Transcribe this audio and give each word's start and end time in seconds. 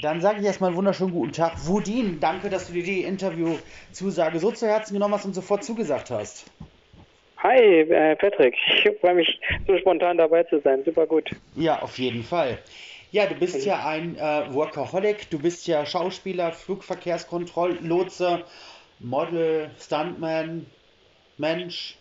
Dann 0.00 0.20
sage 0.20 0.40
ich 0.40 0.46
erstmal 0.46 0.68
einen 0.68 0.76
wunderschönen 0.76 1.12
guten 1.12 1.32
Tag. 1.32 1.66
Wudin, 1.66 2.20
danke, 2.20 2.50
dass 2.50 2.66
du 2.66 2.72
dir 2.72 2.82
die 2.82 3.02
Interviewzusage 3.02 4.38
so 4.38 4.50
zu 4.50 4.66
Herzen 4.66 4.94
genommen 4.94 5.14
hast 5.14 5.24
und 5.24 5.34
sofort 5.34 5.64
zugesagt 5.64 6.10
hast. 6.10 6.50
Hi, 7.38 7.58
äh, 7.58 8.16
Patrick. 8.16 8.54
Ich 8.68 8.90
freue 9.00 9.14
mich, 9.14 9.40
so 9.66 9.76
spontan 9.78 10.16
dabei 10.18 10.44
zu 10.44 10.60
sein. 10.60 10.82
Super 10.84 11.06
gut. 11.06 11.30
Ja, 11.54 11.82
auf 11.82 11.98
jeden 11.98 12.22
Fall. 12.22 12.58
Ja, 13.10 13.26
du 13.26 13.34
bist 13.34 13.64
ja 13.64 13.86
ein 13.86 14.16
äh, 14.16 14.52
Workaholic, 14.52 15.30
du 15.30 15.38
bist 15.38 15.66
ja 15.68 15.86
Schauspieler, 15.86 16.52
Flugverkehrskontrolllotse, 16.52 18.44
Model, 18.98 19.70
Stuntman, 19.78 20.66
Mensch. 21.36 21.96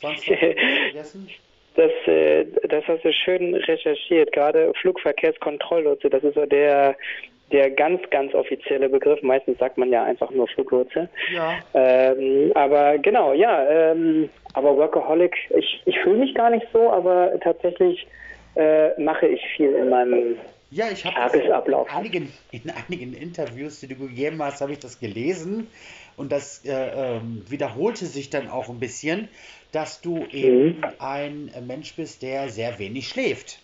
Sonst 0.00 0.26
was 0.28 0.38
vergessen? 0.38 1.30
Das, 1.74 1.90
äh, 2.06 2.44
das 2.68 2.86
hast 2.86 3.04
du 3.04 3.12
schön 3.12 3.54
recherchiert. 3.54 4.32
Gerade 4.32 4.72
Flugverkehrskontrolllotse, 4.80 6.10
das 6.10 6.22
ist 6.22 6.34
so 6.34 6.44
der, 6.44 6.96
der 7.50 7.70
ganz, 7.70 8.00
ganz 8.10 8.34
offizielle 8.34 8.88
Begriff. 8.88 9.22
Meistens 9.22 9.58
sagt 9.58 9.78
man 9.78 9.90
ja 9.90 10.04
einfach 10.04 10.30
nur 10.30 10.48
Fluglotse. 10.48 11.08
Ja. 11.32 11.58
Ähm, 11.74 12.52
aber 12.54 12.98
genau, 12.98 13.32
ja. 13.32 13.66
Ähm, 13.70 14.28
aber 14.54 14.76
Workaholic, 14.76 15.34
ich, 15.56 15.82
ich 15.86 15.98
fühle 16.00 16.18
mich 16.18 16.34
gar 16.34 16.50
nicht 16.50 16.66
so, 16.72 16.90
aber 16.90 17.32
tatsächlich 17.40 18.06
äh, 18.54 19.00
mache 19.00 19.26
ich 19.26 19.40
viel 19.56 19.72
in 19.72 19.88
meinem 19.88 20.36
Ja, 20.70 20.86
ich 20.92 21.04
habe 21.06 21.14
Tagesablauf. 21.14 21.88
in 21.90 21.96
einigen, 21.96 22.32
in 22.50 22.62
einigen 22.70 23.14
Interviews, 23.14 23.80
die 23.80 23.88
du 23.88 23.96
gegeben 23.96 24.42
hast, 24.42 24.60
habe 24.60 24.72
ich 24.72 24.78
das 24.78 25.00
gelesen 25.00 25.68
und 26.16 26.32
das 26.32 26.64
äh, 26.64 26.70
ähm, 26.72 27.44
wiederholte 27.48 28.06
sich 28.06 28.30
dann 28.30 28.48
auch 28.48 28.68
ein 28.68 28.80
bisschen, 28.80 29.28
dass 29.72 30.00
du 30.00 30.26
eben 30.32 30.78
Mhm. 30.78 30.84
ein 30.98 31.50
Mensch 31.66 31.96
bist, 31.96 32.22
der 32.22 32.48
sehr 32.48 32.78
wenig 32.78 33.08
schläft. 33.08 33.58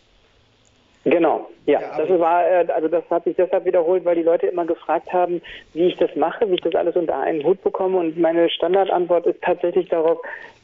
Genau, 1.04 1.48
ja. 1.66 1.80
Ja, 1.80 1.96
das 1.96 2.08
war, 2.18 2.46
äh, 2.46 2.66
also 2.70 2.88
das 2.88 3.04
hat 3.08 3.24
sich 3.24 3.36
deshalb 3.36 3.64
wiederholt, 3.64 4.04
weil 4.04 4.16
die 4.16 4.22
Leute 4.22 4.46
immer 4.46 4.66
gefragt 4.66 5.10
haben, 5.12 5.40
wie 5.72 5.86
ich 5.88 5.96
das 5.96 6.14
mache, 6.16 6.50
wie 6.50 6.54
ich 6.54 6.60
das 6.60 6.74
alles 6.74 6.96
unter 6.96 7.18
einen 7.18 7.42
Hut 7.44 7.62
bekomme. 7.62 7.98
Und 7.98 8.18
meine 8.18 8.50
Standardantwort 8.50 9.26
ist 9.26 9.40
tatsächlich 9.42 9.88
darauf, 9.88 10.18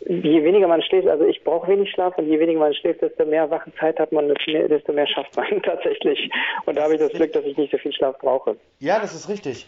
je 0.06 0.44
weniger 0.44 0.68
man 0.68 0.82
schläft, 0.82 1.08
also 1.08 1.24
ich 1.24 1.42
brauche 1.44 1.68
wenig 1.68 1.90
Schlaf 1.92 2.18
und 2.18 2.28
je 2.28 2.38
weniger 2.38 2.58
man 2.60 2.74
schläft, 2.74 3.00
desto 3.00 3.24
mehr 3.24 3.48
wache 3.50 3.72
Zeit 3.80 3.98
hat 3.98 4.12
man, 4.12 4.28
desto 4.28 4.50
mehr, 4.50 4.68
desto 4.68 4.92
mehr 4.92 5.06
schafft 5.06 5.34
man 5.36 5.46
tatsächlich. 5.62 6.30
Und 6.66 6.76
da 6.76 6.82
habe 6.82 6.94
ich 6.94 7.00
das 7.00 7.12
Glück, 7.12 7.32
dass 7.32 7.44
ich 7.44 7.56
nicht 7.56 7.70
so 7.70 7.78
viel 7.78 7.92
Schlaf 7.92 8.18
brauche. 8.18 8.56
Ja, 8.80 8.98
das 9.00 9.14
ist 9.14 9.28
richtig. 9.28 9.66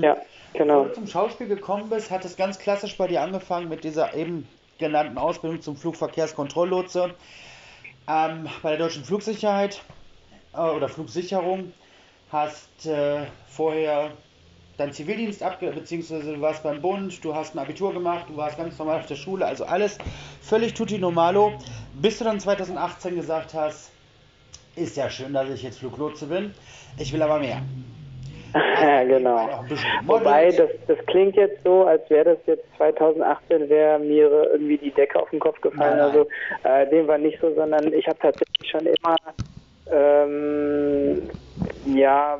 Ja, 0.00 0.16
genau. 0.52 0.84
Bevor 0.84 0.88
du 0.88 0.94
zum 0.94 1.06
Schauspiel 1.06 1.48
gekommen 1.48 1.88
bist, 1.88 2.10
hat 2.10 2.24
es 2.24 2.36
ganz 2.36 2.58
klassisch 2.58 2.96
bei 2.96 3.06
dir 3.08 3.22
angefangen 3.22 3.68
mit 3.68 3.84
dieser 3.84 4.14
eben 4.14 4.48
genannten 4.78 5.18
Ausbildung 5.18 5.60
zum 5.60 5.76
Flugverkehrskontrolllotse 5.76 7.14
ähm, 8.08 8.48
bei 8.62 8.70
der 8.70 8.78
Deutschen 8.78 9.04
Flugsicherheit 9.04 9.82
äh, 10.54 10.58
oder 10.58 10.88
Flugsicherung. 10.88 11.72
Hast 12.30 12.86
äh, 12.86 13.26
vorher 13.48 14.10
deinen 14.76 14.92
Zivildienst 14.92 15.42
abge... 15.42 15.70
beziehungsweise 15.70 16.34
du 16.34 16.40
warst 16.40 16.62
beim 16.62 16.82
Bund, 16.82 17.24
du 17.24 17.34
hast 17.34 17.54
ein 17.54 17.58
Abitur 17.58 17.92
gemacht, 17.92 18.26
du 18.28 18.36
warst 18.36 18.56
ganz 18.58 18.78
normal 18.78 19.00
auf 19.00 19.06
der 19.06 19.16
Schule, 19.16 19.46
also 19.46 19.64
alles 19.64 19.98
völlig 20.42 20.74
tutti 20.74 20.98
normalo, 20.98 21.54
bis 21.94 22.18
du 22.18 22.24
dann 22.24 22.40
2018 22.40 23.14
gesagt 23.14 23.54
hast, 23.54 23.90
ist 24.74 24.96
ja 24.96 25.08
schön, 25.08 25.32
dass 25.32 25.48
ich 25.48 25.62
jetzt 25.62 25.78
Fluglotse 25.78 26.26
bin, 26.26 26.52
ich 26.98 27.12
will 27.12 27.22
aber 27.22 27.38
mehr. 27.38 27.62
Ja, 28.54 29.04
genau. 29.04 29.48
Wobei, 30.06 30.50
das, 30.50 30.70
das 30.86 30.98
klingt 31.06 31.36
jetzt 31.36 31.62
so, 31.64 31.84
als 31.84 32.08
wäre 32.10 32.36
das 32.36 32.38
jetzt 32.46 32.64
2018, 32.76 33.68
wäre 33.68 33.98
mir 33.98 34.50
irgendwie 34.52 34.78
die 34.78 34.90
Decke 34.90 35.20
auf 35.20 35.30
den 35.30 35.40
Kopf 35.40 35.60
gefallen. 35.60 35.98
Nein, 35.98 36.12
nein. 36.12 36.26
Also 36.62 36.88
äh, 36.90 36.90
dem 36.90 37.08
war 37.08 37.18
nicht 37.18 37.40
so, 37.40 37.52
sondern 37.54 37.92
ich 37.92 38.06
habe 38.06 38.18
tatsächlich 38.18 38.70
schon 38.70 38.86
immer 38.86 39.16
ähm, 39.90 41.28
ja 41.86 42.38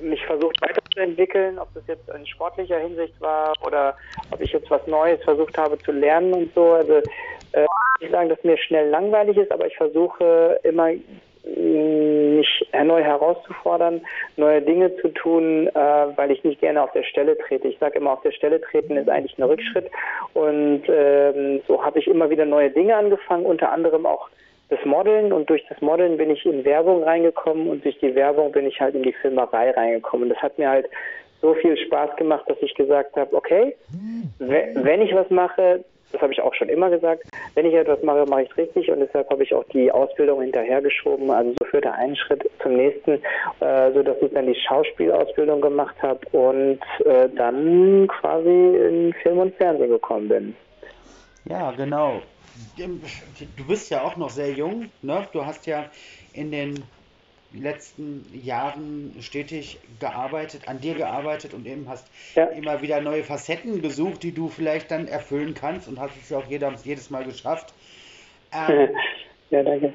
mich 0.00 0.24
versucht 0.26 0.60
weiterzuentwickeln, 0.60 1.58
ob 1.58 1.72
das 1.74 1.86
jetzt 1.86 2.08
in 2.08 2.26
sportlicher 2.26 2.78
Hinsicht 2.78 3.20
war 3.20 3.52
oder 3.64 3.96
ob 4.30 4.40
ich 4.40 4.52
jetzt 4.52 4.70
was 4.70 4.86
Neues 4.86 5.22
versucht 5.24 5.56
habe 5.56 5.78
zu 5.78 5.92
lernen 5.92 6.32
und 6.32 6.54
so. 6.54 6.72
Also 6.72 6.94
äh, 7.52 7.66
ich 8.00 8.10
sagen, 8.10 8.28
dass 8.28 8.42
mir 8.42 8.58
schnell 8.58 8.88
langweilig 8.88 9.36
ist, 9.36 9.52
aber 9.52 9.66
ich 9.66 9.76
versuche 9.76 10.58
immer 10.62 10.90
mich 11.44 12.48
neu 12.84 13.02
herauszufordern, 13.02 14.00
neue 14.36 14.62
Dinge 14.62 14.94
zu 14.96 15.08
tun, 15.08 15.68
äh, 15.68 15.72
weil 16.16 16.30
ich 16.30 16.42
nicht 16.44 16.60
gerne 16.60 16.82
auf 16.82 16.92
der 16.92 17.02
Stelle 17.04 17.36
trete. 17.38 17.68
Ich 17.68 17.78
sage 17.78 17.98
immer, 17.98 18.12
auf 18.12 18.22
der 18.22 18.32
Stelle 18.32 18.60
treten 18.60 18.96
ist 18.96 19.08
eigentlich 19.08 19.38
ein 19.38 19.42
Rückschritt 19.44 19.90
und 20.32 20.82
ähm, 20.88 21.60
so 21.68 21.84
habe 21.84 21.98
ich 21.98 22.06
immer 22.06 22.30
wieder 22.30 22.44
neue 22.46 22.70
Dinge 22.70 22.96
angefangen, 22.96 23.44
unter 23.46 23.70
anderem 23.72 24.06
auch 24.06 24.28
das 24.70 24.82
Modeln 24.86 25.32
und 25.32 25.50
durch 25.50 25.64
das 25.68 25.80
Modeln 25.82 26.16
bin 26.16 26.30
ich 26.30 26.44
in 26.46 26.64
Werbung 26.64 27.02
reingekommen 27.04 27.68
und 27.68 27.84
durch 27.84 27.98
die 27.98 28.14
Werbung 28.14 28.50
bin 28.52 28.66
ich 28.66 28.80
halt 28.80 28.94
in 28.94 29.02
die 29.02 29.12
Filmerei 29.12 29.70
reingekommen. 29.70 30.24
Und 30.24 30.34
das 30.34 30.42
hat 30.42 30.58
mir 30.58 30.70
halt 30.70 30.88
so 31.42 31.52
viel 31.54 31.76
Spaß 31.76 32.16
gemacht, 32.16 32.44
dass 32.48 32.56
ich 32.62 32.74
gesagt 32.74 33.14
habe, 33.16 33.36
okay, 33.36 33.76
we- 34.38 34.70
wenn 34.74 35.02
ich 35.02 35.14
was 35.14 35.28
mache, 35.28 35.84
das 36.14 36.22
habe 36.22 36.32
ich 36.32 36.40
auch 36.40 36.54
schon 36.54 36.68
immer 36.68 36.90
gesagt, 36.90 37.24
wenn 37.54 37.66
ich 37.66 37.74
etwas 37.74 38.02
mache, 38.02 38.24
mache 38.26 38.42
ich 38.42 38.50
es 38.50 38.56
richtig 38.56 38.90
und 38.90 39.00
deshalb 39.00 39.28
habe 39.30 39.42
ich 39.42 39.52
auch 39.52 39.64
die 39.72 39.90
Ausbildung 39.90 40.40
hinterhergeschoben. 40.40 41.30
Also 41.30 41.52
so 41.58 41.64
führte 41.66 41.92
ein 41.92 42.16
Schritt 42.16 42.48
zum 42.62 42.76
nächsten, 42.76 43.12
äh, 43.60 43.92
so 43.92 44.02
dass 44.02 44.16
ich 44.22 44.32
dann 44.32 44.46
die 44.46 44.54
Schauspielausbildung 44.54 45.60
gemacht 45.60 45.96
habe 46.00 46.20
und 46.32 46.80
äh, 47.04 47.28
dann 47.36 48.06
quasi 48.06 48.48
in 48.48 49.12
Film 49.22 49.38
und 49.38 49.54
Fernsehen 49.56 49.90
gekommen 49.90 50.28
bin. 50.28 50.56
Ja, 51.46 51.72
genau. 51.72 52.22
Du 52.76 53.66
bist 53.66 53.90
ja 53.90 54.02
auch 54.02 54.16
noch 54.16 54.30
sehr 54.30 54.52
jung, 54.52 54.90
ne? 55.02 55.26
Du 55.32 55.44
hast 55.44 55.66
ja 55.66 55.86
in 56.32 56.52
den 56.52 56.84
letzten 57.60 58.24
Jahren 58.32 59.14
stetig 59.20 59.78
gearbeitet, 60.00 60.68
an 60.68 60.80
dir 60.80 60.94
gearbeitet 60.94 61.54
und 61.54 61.66
eben 61.66 61.88
hast 61.88 62.10
Ja. 62.36 62.44
immer 62.46 62.82
wieder 62.82 63.00
neue 63.00 63.22
Facetten 63.22 63.82
gesucht, 63.82 64.22
die 64.22 64.32
du 64.32 64.48
vielleicht 64.48 64.90
dann 64.90 65.06
erfüllen 65.06 65.54
kannst 65.54 65.88
und 65.88 66.00
hast 66.00 66.16
es 66.16 66.30
ja 66.30 66.38
auch 66.38 66.46
jeder, 66.46 66.72
jedes 66.84 67.10
Mal 67.10 67.24
geschafft. 67.24 67.74
Ähm, 68.52 68.88
ja, 69.50 69.62
danke. 69.62 69.92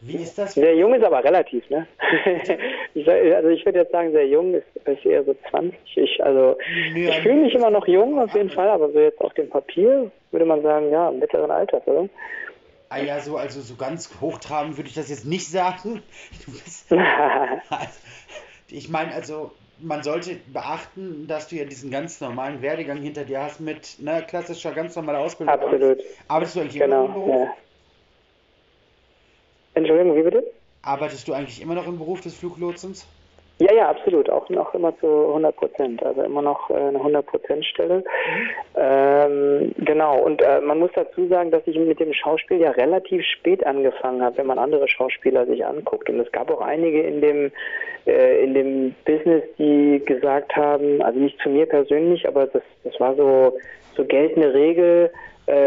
wie 0.00 0.16
ist 0.16 0.38
das? 0.38 0.54
Sehr 0.54 0.74
jung 0.76 0.94
ist 0.94 1.04
aber 1.04 1.22
relativ, 1.24 1.68
ne? 1.70 1.86
ich, 2.94 3.08
also 3.08 3.48
ich 3.48 3.64
würde 3.66 3.80
jetzt 3.80 3.92
sagen, 3.92 4.12
sehr 4.12 4.26
jung 4.26 4.54
ist, 4.54 4.66
ist 4.86 5.04
eher 5.04 5.24
so 5.24 5.34
20. 5.50 5.78
Ich, 5.96 6.24
also 6.24 6.56
Nö, 6.94 7.08
ich 7.08 7.16
fühle 7.20 7.42
mich 7.42 7.54
immer 7.54 7.70
noch 7.70 7.86
jung 7.86 8.18
auf 8.18 8.34
jeden 8.34 8.50
Fall, 8.50 8.68
aber 8.68 8.90
so 8.92 8.98
jetzt 9.00 9.20
auf 9.20 9.34
dem 9.34 9.48
Papier 9.50 10.10
würde 10.30 10.46
man 10.46 10.62
sagen, 10.62 10.90
ja, 10.90 11.10
mittleren 11.10 11.50
Alters, 11.50 11.86
oder? 11.86 12.08
Ah 12.90 12.98
ja, 12.98 13.20
so, 13.20 13.36
also 13.36 13.60
so 13.60 13.76
ganz 13.76 14.10
hochtrabend 14.20 14.76
würde 14.76 14.88
ich 14.88 14.94
das 14.94 15.10
jetzt 15.10 15.26
nicht 15.26 15.48
sagen. 15.48 16.02
Bist, 16.46 16.90
also, 17.70 18.00
ich 18.70 18.88
meine, 18.88 19.12
also 19.12 19.52
man 19.80 20.02
sollte 20.02 20.36
beachten, 20.46 21.26
dass 21.26 21.48
du 21.48 21.56
ja 21.56 21.64
diesen 21.64 21.90
ganz 21.90 22.20
normalen 22.20 22.62
Werdegang 22.62 23.00
hinter 23.02 23.24
dir 23.24 23.42
hast 23.42 23.60
mit 23.60 23.96
ne, 23.98 24.24
klassischer, 24.26 24.72
ganz 24.72 24.96
normaler 24.96 25.20
Ausbildung. 25.20 25.54
Absolut. 25.54 25.98
Arbeitest 26.28 26.56
du 26.56 26.60
eigentlich 26.60 26.76
immer 26.76 26.86
noch 26.88 27.04
im 27.04 27.14
Genau. 27.14 27.26
Beruf? 27.26 27.44
Ja. 27.44 27.56
Entschuldigung, 29.74 30.16
wie 30.16 30.22
bitte? 30.22 30.44
Arbeitest 30.82 31.28
du 31.28 31.34
eigentlich 31.34 31.60
immer 31.60 31.74
noch 31.74 31.86
im 31.86 31.98
Beruf 31.98 32.20
des 32.22 32.34
Fluglotsens? 32.34 33.06
Ja, 33.60 33.74
ja, 33.74 33.88
absolut. 33.88 34.30
Auch 34.30 34.48
noch 34.50 34.72
immer 34.74 34.96
zu 34.98 35.06
100 35.06 35.56
Prozent. 35.56 36.02
Also 36.04 36.22
immer 36.22 36.42
noch 36.42 36.70
äh, 36.70 36.74
eine 36.74 36.98
100 36.98 37.26
Prozent 37.26 37.64
Stelle. 37.64 38.04
Ähm, 38.76 39.72
genau. 39.78 40.20
Und 40.20 40.42
äh, 40.42 40.60
man 40.60 40.78
muss 40.78 40.90
dazu 40.94 41.26
sagen, 41.26 41.50
dass 41.50 41.62
ich 41.66 41.76
mit 41.76 41.98
dem 41.98 42.12
Schauspiel 42.12 42.58
ja 42.58 42.70
relativ 42.70 43.24
spät 43.24 43.66
angefangen 43.66 44.22
habe, 44.22 44.38
wenn 44.38 44.46
man 44.46 44.58
andere 44.58 44.88
Schauspieler 44.88 45.44
sich 45.46 45.66
anguckt. 45.66 46.08
Und 46.08 46.20
es 46.20 46.30
gab 46.30 46.50
auch 46.50 46.60
einige 46.60 47.02
in 47.02 47.20
dem 47.20 47.50
äh, 48.06 48.44
in 48.44 48.54
dem 48.54 48.94
Business, 49.04 49.42
die 49.58 50.02
gesagt 50.06 50.54
haben, 50.54 51.02
also 51.02 51.18
nicht 51.18 51.40
zu 51.40 51.48
mir 51.48 51.66
persönlich, 51.66 52.28
aber 52.28 52.46
das, 52.46 52.62
das 52.84 52.98
war 53.00 53.16
so 53.16 53.58
so 53.96 54.04
geltende 54.04 54.54
Regel, 54.54 55.10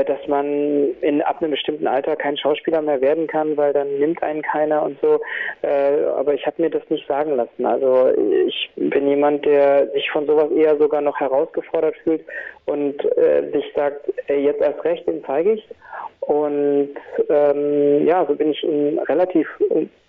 dass 0.05 0.27
man 0.27 0.91
in 1.01 1.21
ab 1.21 1.41
einem 1.41 1.51
bestimmten 1.51 1.87
Alter 1.87 2.15
kein 2.15 2.37
Schauspieler 2.37 2.81
mehr 2.81 3.01
werden 3.01 3.27
kann, 3.27 3.57
weil 3.57 3.73
dann 3.73 3.99
nimmt 3.99 4.21
einen 4.21 4.41
keiner 4.41 4.83
und 4.83 4.99
so. 5.01 5.19
Äh, 5.61 6.03
aber 6.17 6.33
ich 6.33 6.45
habe 6.45 6.61
mir 6.61 6.69
das 6.69 6.83
nicht 6.89 7.07
sagen 7.07 7.35
lassen. 7.35 7.65
Also 7.65 8.09
ich 8.47 8.69
bin 8.75 9.07
jemand, 9.07 9.45
der 9.45 9.89
sich 9.91 10.09
von 10.11 10.27
sowas 10.27 10.51
eher 10.51 10.77
sogar 10.77 11.01
noch 11.01 11.19
herausgefordert 11.19 11.95
fühlt 12.03 12.23
und 12.65 13.03
äh, 13.17 13.49
sich 13.51 13.65
sagt, 13.75 14.11
ey, 14.27 14.43
jetzt 14.43 14.61
erst 14.61 14.83
recht, 14.83 15.07
den 15.07 15.23
zeige 15.25 15.53
ich. 15.53 15.67
Und 16.21 16.93
ähm, 17.29 18.05
ja, 18.05 18.25
so 18.27 18.35
bin 18.35 18.51
ich 18.51 18.63
in 18.63 18.99
relativ, 18.99 19.47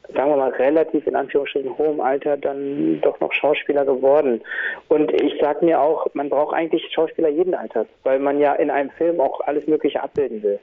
sagen 0.08 0.30
wir 0.30 0.36
mal, 0.36 0.50
relativ 0.50 1.06
in 1.06 1.16
Anführungsstrichen 1.16 1.76
hohem 1.78 2.00
Alter 2.00 2.36
dann 2.36 3.00
doch 3.00 3.18
noch 3.20 3.32
Schauspieler 3.32 3.84
geworden. 3.84 4.42
Und 4.88 5.12
ich 5.12 5.34
sag 5.40 5.62
mir 5.62 5.80
auch, 5.80 6.06
man 6.14 6.28
braucht 6.28 6.54
eigentlich 6.54 6.82
Schauspieler 6.92 7.28
jeden 7.28 7.54
Alters, 7.54 7.86
weil 8.02 8.18
man 8.18 8.38
ja 8.40 8.54
in 8.54 8.70
einem 8.70 8.90
Film 8.90 9.20
auch 9.20 9.40
alles 9.42 9.66
Mögliche 9.66 10.02
abbilden 10.02 10.42
will. 10.42 10.58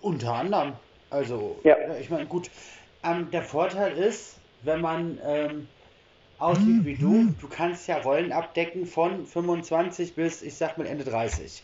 Unter 0.00 0.32
anderem. 0.34 0.72
Also, 1.10 1.56
Ja. 1.62 1.76
ich 2.00 2.10
meine, 2.10 2.26
gut. 2.26 2.50
Ähm, 3.04 3.28
der 3.32 3.42
Vorteil 3.42 3.96
ist, 3.96 4.40
wenn 4.62 4.80
man 4.80 5.18
ähm, 5.24 5.68
aussieht 6.38 6.84
wie 6.84 6.96
du, 6.96 7.26
du 7.40 7.48
kannst 7.48 7.86
ja 7.86 7.98
Rollen 7.98 8.32
abdecken 8.32 8.86
von 8.86 9.26
25 9.26 10.14
bis, 10.16 10.42
ich 10.42 10.56
sag 10.56 10.78
mal, 10.78 10.86
Ende 10.86 11.04
30. 11.04 11.62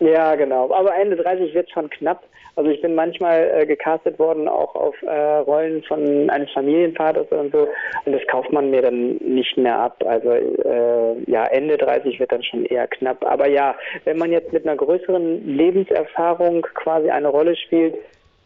Ja, 0.00 0.34
genau. 0.34 0.72
Aber 0.72 0.94
Ende 0.94 1.16
30 1.16 1.54
wird 1.54 1.70
schon 1.70 1.88
knapp. 1.88 2.24
Also 2.54 2.70
ich 2.70 2.82
bin 2.82 2.94
manchmal 2.94 3.50
äh, 3.54 3.66
gecastet 3.66 4.18
worden, 4.18 4.46
auch 4.46 4.74
auf 4.74 4.94
äh, 5.02 5.10
Rollen 5.10 5.82
von 5.84 6.28
eines 6.28 6.50
Familienvaters 6.52 7.26
und 7.30 7.50
so. 7.52 7.68
Und 8.04 8.12
das 8.12 8.20
kauft 8.30 8.52
man 8.52 8.70
mir 8.70 8.82
dann 8.82 9.16
nicht 9.16 9.56
mehr 9.56 9.78
ab. 9.78 10.04
Also 10.06 10.32
äh, 10.32 11.30
ja, 11.30 11.46
Ende 11.46 11.78
30 11.78 12.20
wird 12.20 12.30
dann 12.30 12.42
schon 12.42 12.66
eher 12.66 12.86
knapp. 12.88 13.24
Aber 13.24 13.48
ja, 13.48 13.74
wenn 14.04 14.18
man 14.18 14.32
jetzt 14.32 14.52
mit 14.52 14.66
einer 14.66 14.76
größeren 14.76 15.46
Lebenserfahrung 15.46 16.62
quasi 16.74 17.08
eine 17.08 17.28
Rolle 17.28 17.56
spielt, 17.56 17.94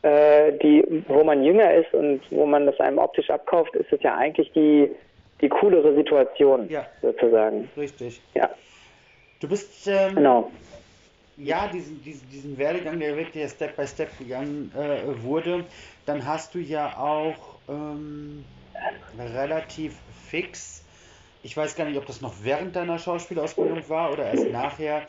äh, 0.03 0.53
die, 0.63 0.85
wo 1.09 1.25
man 1.25 1.43
jünger 1.43 1.75
ist 1.75 1.93
und 1.93 2.21
wo 2.31 2.47
man 2.47 2.67
das 2.67 2.79
einem 2.79 2.99
optisch 2.99 3.29
abkauft, 3.29 3.75
ist 3.75 3.93
es 3.93 4.01
ja 4.03 4.15
eigentlich 4.17 4.53
die, 4.53 4.89
die 5.41 5.49
coolere 5.49 5.97
Situation, 5.97 6.69
ja. 6.69 6.87
sozusagen. 7.03 7.69
Richtig. 7.77 8.21
Ja. 8.35 8.51
Du 9.41 9.49
bist 9.49 9.89
ähm, 9.89 10.15
genau 10.15 10.51
ja, 11.37 11.69
diesen, 11.69 12.03
diesen, 12.03 12.29
diesen 12.31 12.59
Werdegang, 12.59 12.99
der 12.99 13.17
wirklich 13.17 13.49
Step 13.51 13.77
by 13.77 13.87
Step 13.87 14.17
gegangen 14.19 14.73
äh, 14.75 15.23
wurde, 15.23 15.65
dann 16.07 16.27
hast 16.27 16.55
du 16.55 16.59
ja 16.59 16.97
auch 16.97 17.59
ähm, 17.69 18.45
relativ 19.19 19.95
fix, 20.29 20.85
ich 21.43 21.57
weiß 21.57 21.77
gar 21.77 21.85
nicht, 21.85 21.99
ob 21.99 22.07
das 22.07 22.21
noch 22.21 22.35
während 22.43 22.75
deiner 22.75 22.99
Schauspielausbildung 22.99 23.89
war 23.89 24.13
oder 24.13 24.25
erst 24.27 24.51
nachher, 24.51 25.03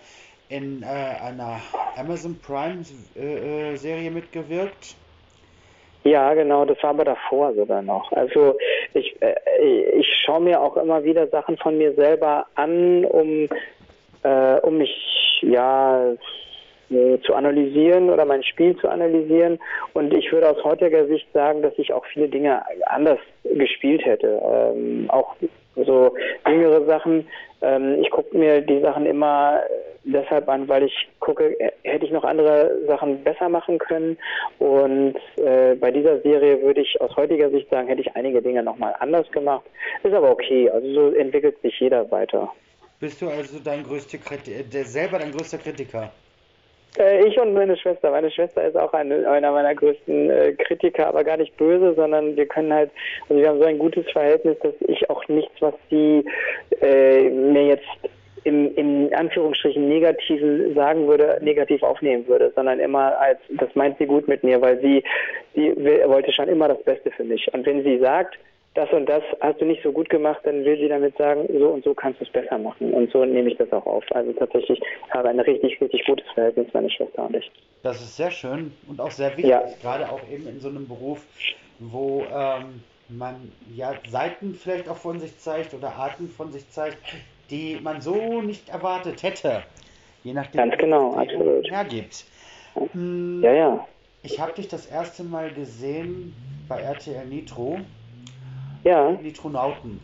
in 0.49 0.83
äh, 0.83 0.85
einer 0.85 1.59
Amazon 1.97 2.39
Prime 2.39 2.83
äh, 3.15 3.71
äh 3.71 3.75
Serie 3.75 4.11
mitgewirkt. 4.11 4.95
Ja, 6.03 6.33
genau, 6.35 6.63
das 6.63 6.81
war 6.83 6.91
aber 6.91 7.03
davor 7.03 7.53
sogar 7.53 7.81
noch. 7.81 8.11
Also 8.13 8.57
ich, 8.93 9.21
äh, 9.21 9.35
ich 9.97 10.07
schaue 10.23 10.41
mir 10.41 10.61
auch 10.61 10.77
immer 10.77 11.03
wieder 11.03 11.27
Sachen 11.27 11.57
von 11.57 11.77
mir 11.77 11.93
selber 11.95 12.47
an, 12.55 13.03
um, 13.05 13.49
um 14.63 14.77
mich 14.77 15.16
ja 15.41 16.13
äh, 16.89 17.19
zu 17.25 17.33
analysieren 17.33 18.09
oder 18.09 18.25
mein 18.25 18.43
Spiel 18.43 18.75
zu 18.77 18.87
analysieren. 18.87 19.59
Und 19.93 20.13
ich 20.13 20.31
würde 20.31 20.49
aus 20.49 20.63
heutiger 20.63 21.05
Sicht 21.07 21.27
sagen, 21.33 21.61
dass 21.61 21.73
ich 21.77 21.91
auch 21.91 22.05
viele 22.05 22.29
Dinge 22.29 22.61
anders 22.85 23.19
gespielt 23.43 24.05
hätte. 24.05 24.41
Ähm, 24.43 25.09
auch 25.09 25.35
so 25.75 26.13
jüngere 26.47 26.85
Sachen. 26.85 27.27
Ähm, 27.61 27.97
ich 28.01 28.09
gucke 28.09 28.37
mir 28.37 28.61
die 28.61 28.79
Sachen 28.81 29.05
immer 29.05 29.61
deshalb 30.03 30.47
an, 30.47 30.67
weil 30.67 30.83
ich 30.83 31.09
gucke, 31.19 31.59
äh, 31.59 31.71
hätte 31.83 32.05
ich 32.05 32.11
noch 32.11 32.23
andere 32.23 32.71
Sachen 32.87 33.23
besser 33.23 33.49
machen 33.49 33.77
können. 33.77 34.17
Und 34.59 35.15
äh, 35.37 35.75
bei 35.75 35.91
dieser 35.91 36.19
Serie 36.21 36.61
würde 36.61 36.81
ich 36.81 36.99
aus 37.01 37.15
heutiger 37.15 37.49
Sicht 37.49 37.69
sagen, 37.69 37.87
hätte 37.87 38.01
ich 38.01 38.15
einige 38.15 38.41
Dinge 38.41 38.63
nochmal 38.63 38.95
anders 38.99 39.29
gemacht. 39.31 39.65
Ist 40.03 40.13
aber 40.13 40.31
okay. 40.31 40.69
Also 40.69 40.93
so 40.93 41.15
entwickelt 41.15 41.61
sich 41.61 41.79
jeder 41.79 42.09
weiter. 42.11 42.51
Bist 42.99 43.21
du 43.21 43.29
also 43.29 43.59
dein 43.63 43.83
größter 43.83 44.17
Kritiker, 44.17 44.63
der 44.63 44.85
selber 44.85 45.19
dein 45.19 45.31
größter 45.31 45.59
Kritiker? 45.59 46.11
Äh, 46.97 47.27
ich 47.27 47.39
und 47.39 47.53
meine 47.53 47.77
Schwester. 47.77 48.09
Meine 48.09 48.31
Schwester 48.31 48.65
ist 48.65 48.75
auch 48.75 48.91
eine, 48.93 49.29
einer 49.29 49.51
meiner 49.51 49.75
größten 49.75 50.29
äh, 50.29 50.53
Kritiker, 50.53 51.07
aber 51.07 51.23
gar 51.23 51.37
nicht 51.37 51.55
böse, 51.57 51.93
sondern 51.95 52.35
wir 52.35 52.47
können 52.47 52.73
halt, 52.73 52.89
also 53.29 53.41
wir 53.41 53.49
haben 53.49 53.59
so 53.59 53.65
ein 53.65 53.77
gutes 53.77 54.09
Verhältnis, 54.11 54.57
dass 54.63 54.73
ich 54.87 55.09
auch 55.09 55.27
nichts, 55.27 55.53
was 55.59 55.75
sie 55.89 56.25
äh, 56.81 57.29
mir 57.29 57.67
jetzt 57.67 57.85
im, 58.45 58.73
in 58.75 59.13
Anführungsstrichen 59.13 59.87
Negativen 59.87 60.73
sagen 60.73 61.07
würde, 61.07 61.37
negativ 61.41 61.83
aufnehmen 61.83 62.27
würde, 62.27 62.51
sondern 62.55 62.79
immer 62.79 63.19
als, 63.19 63.39
das 63.49 63.69
meint 63.75 63.97
sie 63.97 64.05
gut 64.05 64.27
mit 64.27 64.43
mir, 64.43 64.61
weil 64.61 64.79
sie, 64.81 65.03
sie 65.53 65.75
wollte 65.75 66.31
schon 66.31 66.47
immer 66.47 66.69
das 66.69 66.81
Beste 66.83 67.11
für 67.11 67.25
mich. 67.25 67.47
Und 67.53 67.65
wenn 67.65 67.83
sie 67.83 67.99
sagt, 67.99 68.39
das 68.73 68.91
und 68.91 69.07
das 69.07 69.23
hast 69.41 69.59
du 69.59 69.65
nicht 69.65 69.81
so 69.81 69.91
gut 69.91 70.09
gemacht, 70.09 70.39
dann 70.43 70.63
will 70.63 70.77
sie 70.77 70.87
damit 70.87 71.17
sagen, 71.17 71.47
so 71.57 71.69
und 71.69 71.83
so 71.83 71.93
kannst 71.93 72.21
du 72.21 72.25
es 72.25 72.31
besser 72.31 72.57
machen. 72.59 72.93
Und 72.93 73.11
so 73.11 73.25
nehme 73.25 73.49
ich 73.49 73.57
das 73.57 73.71
auch 73.71 73.85
auf. 73.85 74.03
Also 74.11 74.33
tatsächlich 74.33 74.79
habe 75.09 75.29
ein 75.29 75.39
richtig, 75.39 75.81
richtig 75.81 76.05
gutes 76.05 76.27
Verhältnis, 76.33 76.67
meine 76.73 76.89
Schwester 76.91 77.25
und 77.25 77.35
ich. 77.35 77.51
Das 77.81 77.99
ist 78.01 78.15
sehr 78.15 78.31
schön 78.31 78.71
und 78.87 79.01
auch 79.01 79.11
sehr 79.11 79.31
wichtig, 79.31 79.49
ja. 79.49 79.63
gerade 79.81 80.09
auch 80.11 80.21
eben 80.31 80.47
in 80.47 80.59
so 80.59 80.69
einem 80.69 80.87
Beruf, 80.87 81.25
wo 81.79 82.23
ähm, 82.23 82.83
man 83.09 83.51
ja 83.75 83.93
Seiten 84.09 84.53
vielleicht 84.53 84.89
auch 84.89 84.97
von 84.97 85.19
sich 85.19 85.37
zeigt 85.39 85.73
oder 85.73 85.95
Arten 85.95 86.27
von 86.27 86.51
sich 86.51 86.69
zeigt, 86.69 86.97
die 87.49 87.79
man 87.81 88.01
so 88.01 88.41
nicht 88.41 88.69
erwartet 88.69 89.23
hätte. 89.23 89.63
Je 90.23 90.33
nachdem, 90.33 90.69
Ganz 90.69 90.77
genau, 90.77 91.13
absolut. 91.13 91.69
hergibt. 91.71 92.25
Hm, 92.91 93.41
ja, 93.43 93.53
ja. 93.53 93.87
Ich 94.23 94.39
habe 94.39 94.53
dich 94.53 94.67
das 94.67 94.85
erste 94.85 95.23
Mal 95.23 95.51
gesehen 95.51 96.33
bei 96.67 96.81
RTL 96.81 97.25
Nitro 97.25 97.79
ja. 98.87 99.11
Nitronauten. 99.11 99.99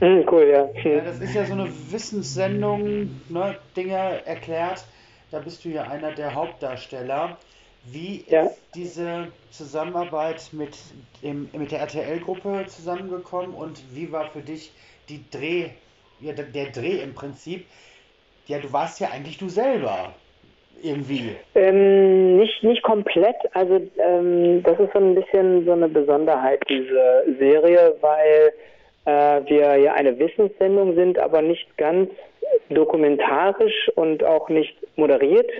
Mhm, 0.00 0.26
cool, 0.30 0.48
ja. 0.50 0.68
ja. 0.82 1.00
Das 1.00 1.20
ist 1.20 1.34
ja 1.34 1.44
so 1.44 1.52
eine 1.52 1.70
Wissenssendung, 1.90 3.10
ne, 3.28 3.56
Dinge 3.76 4.26
erklärt. 4.26 4.84
Da 5.30 5.38
bist 5.38 5.64
du 5.64 5.68
ja 5.68 5.84
einer 5.84 6.12
der 6.12 6.34
Hauptdarsteller. 6.34 7.38
Wie 7.84 8.24
ja. 8.28 8.42
ist 8.42 8.60
diese 8.74 9.28
Zusammenarbeit 9.50 10.48
mit, 10.52 10.76
dem, 11.22 11.48
mit 11.52 11.70
der 11.70 11.80
RTL-Gruppe 11.80 12.66
zusammengekommen 12.66 13.54
und 13.54 13.82
wie 13.92 14.10
war 14.10 14.30
für 14.30 14.40
dich 14.40 14.72
die 15.08 15.22
Dreh, 15.30 15.70
ja, 16.20 16.32
der 16.32 16.70
Dreh 16.70 17.02
im 17.02 17.14
Prinzip? 17.14 17.66
Ja, 18.46 18.58
du 18.58 18.72
warst 18.72 19.00
ja 19.00 19.10
eigentlich 19.10 19.38
du 19.38 19.48
selber 19.48 20.14
irgendwie? 20.82 21.36
Ähm, 21.54 22.38
nicht, 22.38 22.62
nicht 22.62 22.82
komplett. 22.82 23.36
Also 23.52 23.80
ähm, 23.98 24.62
das 24.62 24.78
ist 24.78 24.92
so 24.92 24.98
ein 24.98 25.14
bisschen 25.14 25.64
so 25.64 25.72
eine 25.72 25.88
Besonderheit, 25.88 26.62
diese 26.68 27.24
Serie, 27.38 27.94
weil 28.00 28.52
äh, 29.06 29.48
wir 29.48 29.76
ja 29.76 29.94
eine 29.94 30.18
Wissenssendung 30.18 30.94
sind, 30.94 31.18
aber 31.18 31.42
nicht 31.42 31.76
ganz 31.76 32.10
dokumentarisch 32.70 33.90
und 33.94 34.24
auch 34.24 34.48
nicht 34.48 34.74
moderiert, 34.96 35.50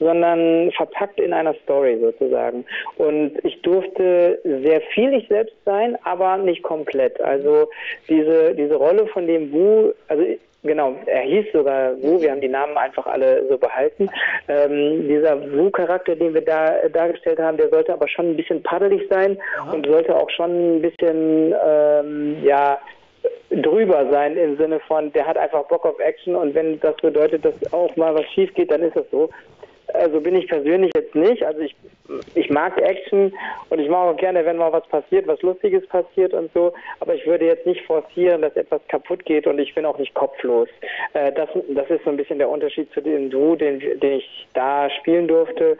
sondern 0.00 0.70
verpackt 0.72 1.18
in 1.20 1.32
einer 1.32 1.54
Story 1.64 1.98
sozusagen. 2.00 2.64
Und 2.96 3.32
ich 3.44 3.60
durfte 3.62 4.40
sehr 4.44 4.80
viel 4.94 5.12
ich 5.14 5.28
selbst 5.28 5.56
sein, 5.64 5.96
aber 6.04 6.36
nicht 6.36 6.62
komplett. 6.62 7.20
Also 7.20 7.68
diese, 8.08 8.54
diese 8.54 8.76
Rolle 8.76 9.06
von 9.08 9.26
dem 9.26 9.52
Wu, 9.52 9.92
also 10.08 10.24
Genau, 10.64 10.96
er 11.06 11.22
hieß 11.22 11.46
sogar 11.52 11.96
Wu, 12.02 12.20
wir 12.20 12.32
haben 12.32 12.40
die 12.40 12.48
Namen 12.48 12.76
einfach 12.76 13.06
alle 13.06 13.46
so 13.48 13.56
behalten. 13.56 14.10
Ähm, 14.48 15.06
dieser 15.06 15.40
Wu-Charakter, 15.52 16.16
den 16.16 16.34
wir 16.34 16.40
da 16.40 16.88
dargestellt 16.88 17.38
haben, 17.38 17.56
der 17.56 17.68
sollte 17.68 17.92
aber 17.92 18.08
schon 18.08 18.30
ein 18.30 18.36
bisschen 18.36 18.62
paddelig 18.64 19.06
sein 19.08 19.38
Aha. 19.60 19.72
und 19.72 19.86
sollte 19.86 20.16
auch 20.16 20.28
schon 20.30 20.78
ein 20.78 20.82
bisschen, 20.82 21.54
ähm, 21.64 22.42
ja, 22.42 22.78
drüber 23.50 24.06
sein 24.10 24.36
im 24.36 24.56
Sinne 24.58 24.80
von, 24.80 25.12
der 25.12 25.26
hat 25.26 25.38
einfach 25.38 25.64
Bock 25.64 25.86
auf 25.86 25.98
Action 26.00 26.34
und 26.34 26.54
wenn 26.54 26.78
das 26.80 26.96
bedeutet, 26.96 27.44
dass 27.44 27.54
auch 27.72 27.94
mal 27.96 28.14
was 28.14 28.26
schief 28.34 28.52
geht, 28.54 28.70
dann 28.70 28.82
ist 28.82 28.96
das 28.96 29.08
so. 29.10 29.30
Also 29.94 30.20
bin 30.20 30.36
ich 30.36 30.46
persönlich 30.48 30.90
jetzt 30.94 31.14
nicht. 31.14 31.42
Also 31.42 31.60
ich, 31.60 31.74
ich 32.34 32.50
mag 32.50 32.78
Action 32.80 33.32
und 33.70 33.78
ich 33.78 33.88
mag 33.88 34.14
auch 34.14 34.16
gerne, 34.16 34.44
wenn 34.44 34.56
mal 34.56 34.72
was 34.72 34.86
passiert, 34.88 35.26
was 35.26 35.40
Lustiges 35.42 35.86
passiert 35.86 36.34
und 36.34 36.52
so. 36.52 36.72
Aber 37.00 37.14
ich 37.14 37.26
würde 37.26 37.46
jetzt 37.46 37.66
nicht 37.66 37.84
forcieren, 37.86 38.42
dass 38.42 38.54
etwas 38.56 38.80
kaputt 38.88 39.24
geht 39.24 39.46
und 39.46 39.58
ich 39.58 39.74
bin 39.74 39.86
auch 39.86 39.98
nicht 39.98 40.14
kopflos. 40.14 40.68
Äh, 41.14 41.32
das, 41.32 41.48
das 41.70 41.88
ist 41.90 42.04
so 42.04 42.10
ein 42.10 42.16
bisschen 42.16 42.38
der 42.38 42.50
Unterschied 42.50 42.92
zu 42.92 43.00
dem 43.00 43.30
Duo, 43.30 43.56
den, 43.56 43.80
den 44.00 44.18
ich 44.18 44.48
da 44.54 44.90
spielen 44.90 45.26
durfte. 45.26 45.78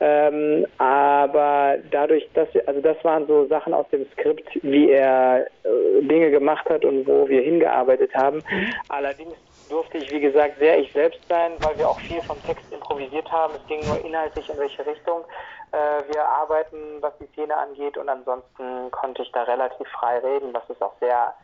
Ähm, 0.00 0.66
aber 0.78 1.76
dadurch, 1.90 2.28
dass, 2.34 2.48
also 2.66 2.80
das 2.80 3.02
waren 3.04 3.26
so 3.26 3.46
Sachen 3.46 3.74
aus 3.74 3.88
dem 3.90 4.06
Skript, 4.12 4.48
wie 4.62 4.90
er 4.90 5.46
äh, 5.64 6.02
Dinge 6.02 6.30
gemacht 6.30 6.68
hat 6.70 6.84
und 6.84 7.06
wo 7.06 7.28
wir 7.28 7.42
hingearbeitet 7.42 8.14
haben. 8.14 8.38
Mhm. 8.38 8.72
Allerdings 8.88 9.34
durfte 9.70 9.98
ich, 9.98 10.10
wie 10.10 10.20
gesagt, 10.20 10.58
sehr 10.58 10.78
ich 10.78 10.92
selbst 10.92 11.20
sein, 11.28 11.52
weil 11.60 11.78
wir 11.78 11.88
auch 11.88 11.98
viel 12.00 12.20
vom 12.22 12.42
Text 12.44 12.64
improvisiert 12.70 13.30
haben. 13.30 13.54
Es 13.54 13.66
ging 13.66 13.80
nur 13.86 14.04
inhaltlich 14.04 14.48
in 14.48 14.58
welche 14.58 14.84
Richtung 14.84 15.24
äh, 15.72 16.12
wir 16.12 16.26
arbeiten, 16.26 16.76
was 17.00 17.12
die 17.18 17.26
Szene 17.32 17.56
angeht. 17.56 17.96
Und 17.96 18.08
ansonsten 18.08 18.90
konnte 18.90 19.22
ich 19.22 19.32
da 19.32 19.44
relativ 19.44 19.88
frei 19.88 20.18
reden, 20.18 20.52
was 20.52 20.68
es 20.68 20.80
auch 20.82 20.94
sehr 21.00 21.34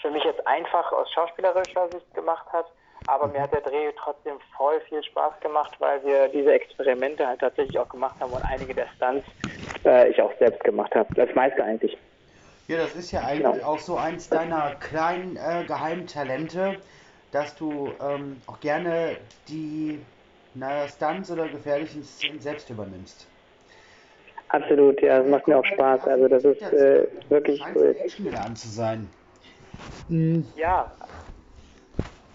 für 0.00 0.10
mich 0.10 0.24
jetzt 0.24 0.46
einfach 0.46 0.92
aus 0.92 1.10
schauspielerischer 1.12 1.88
Sicht 1.90 2.14
gemacht 2.14 2.46
hat. 2.52 2.66
Aber 3.06 3.26
mir 3.28 3.42
hat 3.42 3.52
der 3.52 3.62
Dreh 3.62 3.92
trotzdem 3.98 4.36
voll 4.56 4.80
viel 4.82 5.02
Spaß 5.02 5.40
gemacht, 5.40 5.74
weil 5.78 6.04
wir 6.04 6.28
diese 6.28 6.52
Experimente 6.52 7.26
halt 7.26 7.40
tatsächlich 7.40 7.78
auch 7.78 7.88
gemacht 7.88 8.14
haben 8.20 8.32
und 8.32 8.44
einige 8.44 8.74
der 8.74 8.86
Stunts 8.96 9.26
äh, 9.84 10.10
ich 10.10 10.20
auch 10.20 10.32
selbst 10.38 10.62
gemacht 10.64 10.94
habe. 10.94 11.08
Das 11.14 11.34
meiste 11.34 11.64
eigentlich. 11.64 11.96
Ja, 12.68 12.76
das 12.76 12.94
ist 12.94 13.10
ja 13.10 13.22
eigentlich 13.22 13.52
genau. 13.52 13.72
auch 13.72 13.78
so 13.78 13.96
eins 13.96 14.28
deiner 14.28 14.76
kleinen 14.76 15.36
äh, 15.36 15.64
Geheimtalente 15.66 16.76
dass 17.32 17.54
du 17.56 17.90
ähm, 18.00 18.36
auch 18.46 18.60
gerne 18.60 19.16
die 19.48 20.00
naja, 20.54 20.88
Stunts 20.88 21.30
oder 21.30 21.48
gefährlichen 21.48 22.02
Szenen 22.02 22.40
selbst 22.40 22.70
übernimmst. 22.70 23.26
Absolut, 24.48 25.00
ja, 25.00 25.20
das 25.20 25.28
macht 25.28 25.46
mir 25.46 25.58
auch 25.58 25.64
Spaß. 25.64 26.04
Also 26.08 26.26
das 26.26 26.44
ist 26.44 26.60
äh, 26.60 27.06
wirklich 27.28 27.62
cool. 27.74 27.94
Action 28.00 28.56
zu 28.56 28.68
sein. 28.68 29.08
Mhm. 30.08 30.44
Ja. 30.56 30.90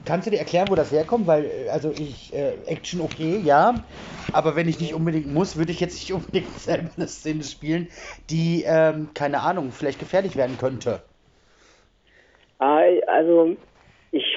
Kannst 0.05 0.27
du 0.27 0.31
dir 0.31 0.37
erklären, 0.37 0.69
wo 0.69 0.75
das 0.75 0.91
herkommt? 0.91 1.27
Weil, 1.27 1.45
äh, 1.45 1.69
also 1.69 1.91
ich, 1.91 2.33
äh, 2.33 2.53
Action 2.67 3.01
okay, 3.01 3.41
ja, 3.43 3.83
aber 4.31 4.55
wenn 4.55 4.69
ich 4.69 4.79
nicht 4.79 4.93
unbedingt 4.93 5.27
muss, 5.27 5.57
würde 5.57 5.73
ich 5.73 5.81
jetzt 5.81 5.95
nicht 5.95 6.13
unbedingt 6.13 6.57
selber 6.57 6.89
eine 6.95 7.07
Szene 7.07 7.43
spielen, 7.43 7.89
die, 8.29 8.63
ähm, 8.65 9.09
keine 9.13 9.41
Ahnung, 9.41 9.71
vielleicht 9.71 9.99
gefährlich 9.99 10.37
werden 10.37 10.57
könnte. 10.57 11.01
Ah, 12.59 12.83
also 13.07 13.57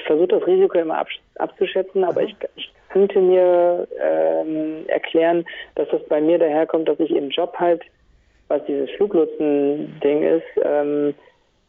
versuche 0.09 0.39
das 0.39 0.47
Risiko 0.47 0.79
immer 0.79 0.97
ab, 0.97 1.07
abzuschätzen, 1.35 2.03
aber 2.03 2.23
ich, 2.23 2.35
ich, 2.55 2.73
könnte 2.89 3.21
mir 3.21 3.87
ähm, 4.01 4.83
erklären, 4.87 5.45
dass 5.75 5.87
das 5.89 6.01
bei 6.05 6.19
mir 6.19 6.39
daherkommt, 6.39 6.89
dass 6.89 6.99
ich 6.99 7.11
im 7.11 7.29
Job 7.29 7.53
halt, 7.59 7.83
was 8.47 8.65
dieses 8.65 8.89
Fluglotsen-Ding 8.97 10.23
ist, 10.23 10.65
ähm, 10.65 11.13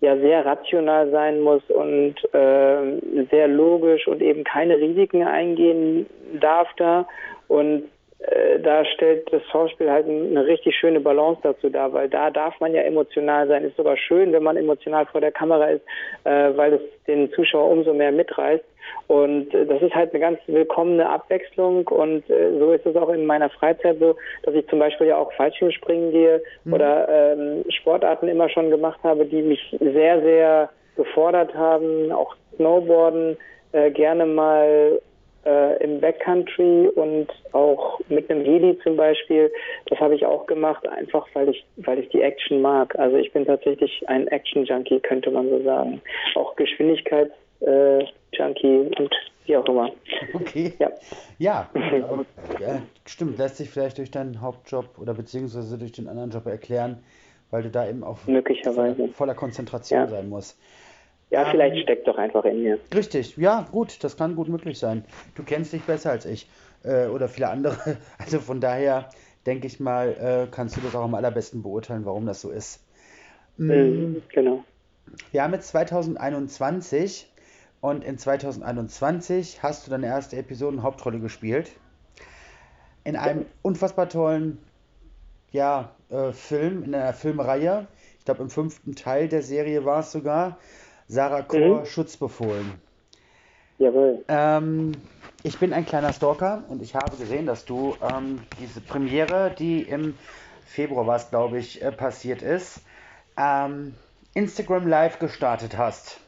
ja 0.00 0.16
sehr 0.16 0.46
rational 0.46 1.10
sein 1.10 1.40
muss 1.40 1.62
und 1.68 2.14
äh, 2.32 3.26
sehr 3.30 3.48
logisch 3.48 4.08
und 4.08 4.22
eben 4.22 4.44
keine 4.44 4.78
Risiken 4.78 5.24
eingehen 5.24 6.06
darf 6.40 6.68
da. 6.78 7.06
Und 7.48 7.84
äh, 8.22 8.60
da 8.60 8.84
stellt 8.84 9.32
das 9.32 9.42
Schauspiel 9.50 9.90
halt 9.90 10.06
eine 10.06 10.46
richtig 10.46 10.76
schöne 10.76 11.00
Balance 11.00 11.40
dazu 11.42 11.70
dar, 11.70 11.92
weil 11.92 12.08
da 12.08 12.30
darf 12.30 12.58
man 12.60 12.74
ja 12.74 12.82
emotional 12.82 13.48
sein. 13.48 13.64
Ist 13.64 13.76
sogar 13.76 13.96
schön, 13.96 14.32
wenn 14.32 14.42
man 14.42 14.56
emotional 14.56 15.06
vor 15.06 15.20
der 15.20 15.32
Kamera 15.32 15.66
ist, 15.66 15.84
äh, 16.24 16.50
weil 16.54 16.74
es 16.74 16.80
den 17.06 17.32
Zuschauer 17.32 17.70
umso 17.70 17.94
mehr 17.94 18.12
mitreißt. 18.12 18.64
Und 19.06 19.54
äh, 19.54 19.64
das 19.64 19.80
ist 19.80 19.94
halt 19.94 20.12
eine 20.12 20.20
ganz 20.20 20.38
willkommene 20.46 21.08
Abwechslung 21.08 21.88
und 21.88 22.28
äh, 22.28 22.58
so 22.58 22.72
ist 22.72 22.84
es 22.84 22.96
auch 22.96 23.08
in 23.08 23.24
meiner 23.24 23.48
Freizeit 23.48 23.98
so, 23.98 24.16
dass 24.42 24.54
ich 24.54 24.66
zum 24.68 24.78
Beispiel 24.78 25.06
ja 25.08 25.16
auch 25.16 25.32
Fallschirmspringen 25.32 26.10
gehe 26.10 26.42
mhm. 26.64 26.74
oder 26.74 27.08
ähm, 27.08 27.64
Sportarten 27.70 28.28
immer 28.28 28.48
schon 28.48 28.70
gemacht 28.70 29.00
habe, 29.02 29.24
die 29.24 29.42
mich 29.42 29.76
sehr, 29.80 30.20
sehr 30.20 30.70
gefordert 30.96 31.54
haben, 31.54 32.12
auch 32.12 32.36
Snowboarden 32.56 33.38
äh, 33.72 33.90
gerne 33.90 34.26
mal 34.26 35.00
äh, 35.44 35.82
im 35.82 36.00
Backcountry 36.00 36.88
und 36.88 37.28
auch 37.52 38.00
mit 38.08 38.30
einem 38.30 38.44
Heli 38.44 38.78
zum 38.82 38.96
Beispiel. 38.96 39.52
Das 39.86 39.98
habe 40.00 40.14
ich 40.14 40.24
auch 40.24 40.46
gemacht, 40.46 40.86
einfach 40.88 41.26
weil 41.34 41.48
ich, 41.50 41.64
weil 41.76 41.98
ich 41.98 42.08
die 42.10 42.22
Action 42.22 42.60
mag. 42.60 42.98
Also 42.98 43.16
ich 43.16 43.32
bin 43.32 43.46
tatsächlich 43.46 44.02
ein 44.08 44.26
Action-Junkie, 44.28 45.00
könnte 45.00 45.30
man 45.30 45.48
so 45.48 45.62
sagen. 45.62 46.00
Auch 46.34 46.56
Geschwindigkeits- 46.56 47.30
äh, 47.60 48.04
Junkie 48.32 48.90
und 48.98 49.10
wie 49.46 49.56
auch 49.56 49.66
immer. 49.66 49.90
Okay. 50.32 50.74
Ja, 50.78 50.90
ja, 51.38 51.70
aber, 52.08 52.24
ja, 52.60 52.82
stimmt. 53.06 53.38
Lässt 53.38 53.56
sich 53.56 53.70
vielleicht 53.70 53.98
durch 53.98 54.10
deinen 54.10 54.40
Hauptjob 54.40 54.98
oder 54.98 55.14
beziehungsweise 55.14 55.78
durch 55.78 55.92
den 55.92 56.08
anderen 56.08 56.30
Job 56.30 56.46
erklären, 56.46 57.02
weil 57.50 57.62
du 57.62 57.70
da 57.70 57.88
eben 57.88 58.04
auch 58.04 58.18
möglicherweise 58.26 59.08
voller 59.08 59.34
Konzentration 59.34 60.00
ja. 60.00 60.06
sein 60.08 60.28
musst. 60.28 60.58
Ja, 61.30 61.48
vielleicht 61.48 61.78
steckt 61.82 62.08
doch 62.08 62.18
einfach 62.18 62.44
in 62.44 62.62
mir. 62.62 62.78
Richtig, 62.92 63.36
ja, 63.36 63.66
gut, 63.70 64.02
das 64.02 64.16
kann 64.16 64.34
gut 64.34 64.48
möglich 64.48 64.78
sein. 64.78 65.04
Du 65.36 65.44
kennst 65.44 65.72
dich 65.72 65.82
besser 65.82 66.10
als 66.10 66.26
ich 66.26 66.48
äh, 66.82 67.06
oder 67.06 67.28
viele 67.28 67.48
andere. 67.48 67.98
Also 68.18 68.40
von 68.40 68.60
daher 68.60 69.08
denke 69.46 69.66
ich 69.66 69.80
mal, 69.80 70.08
äh, 70.10 70.50
kannst 70.50 70.76
du 70.76 70.80
das 70.80 70.94
auch 70.94 71.04
am 71.04 71.14
allerbesten 71.14 71.62
beurteilen, 71.62 72.04
warum 72.04 72.26
das 72.26 72.40
so 72.40 72.50
ist. 72.50 72.84
Mhm, 73.56 74.22
genau. 74.32 74.64
Wir 75.30 75.42
haben 75.42 75.52
jetzt 75.52 75.68
2021 75.68 77.30
und 77.80 78.04
in 78.04 78.18
2021 78.18 79.62
hast 79.62 79.86
du 79.86 79.90
deine 79.90 80.06
erste 80.06 80.36
Episode 80.36 80.82
Hauptrolle 80.82 81.20
gespielt. 81.20 81.70
In 83.04 83.16
einem 83.16 83.46
unfassbar 83.62 84.08
tollen 84.08 84.58
ja, 85.52 85.94
äh, 86.10 86.32
Film, 86.32 86.84
in 86.84 86.94
einer 86.94 87.12
Filmreihe. 87.12 87.86
Ich 88.18 88.24
glaube, 88.24 88.42
im 88.42 88.50
fünften 88.50 88.94
Teil 88.94 89.28
der 89.28 89.42
Serie 89.42 89.84
war 89.84 90.00
es 90.00 90.12
sogar. 90.12 90.58
Sarah 91.10 91.42
Chor, 91.42 91.80
mhm. 91.80 91.86
Schutzbefohlen. 91.86 92.74
Jawohl. 93.78 94.24
Ähm, 94.28 94.92
ich 95.42 95.58
bin 95.58 95.72
ein 95.72 95.84
kleiner 95.84 96.12
Stalker 96.12 96.62
und 96.68 96.82
ich 96.82 96.94
habe 96.94 97.16
gesehen, 97.16 97.46
dass 97.46 97.64
du 97.64 97.96
ähm, 98.00 98.38
diese 98.60 98.80
Premiere, 98.80 99.52
die 99.58 99.82
im 99.82 100.16
Februar 100.66 101.08
war 101.08 101.16
es, 101.16 101.28
glaube 101.28 101.58
ich, 101.58 101.82
äh, 101.82 101.90
passiert 101.90 102.42
ist, 102.42 102.82
ähm, 103.36 103.94
Instagram 104.34 104.86
Live 104.86 105.18
gestartet 105.18 105.76
hast. 105.76 106.20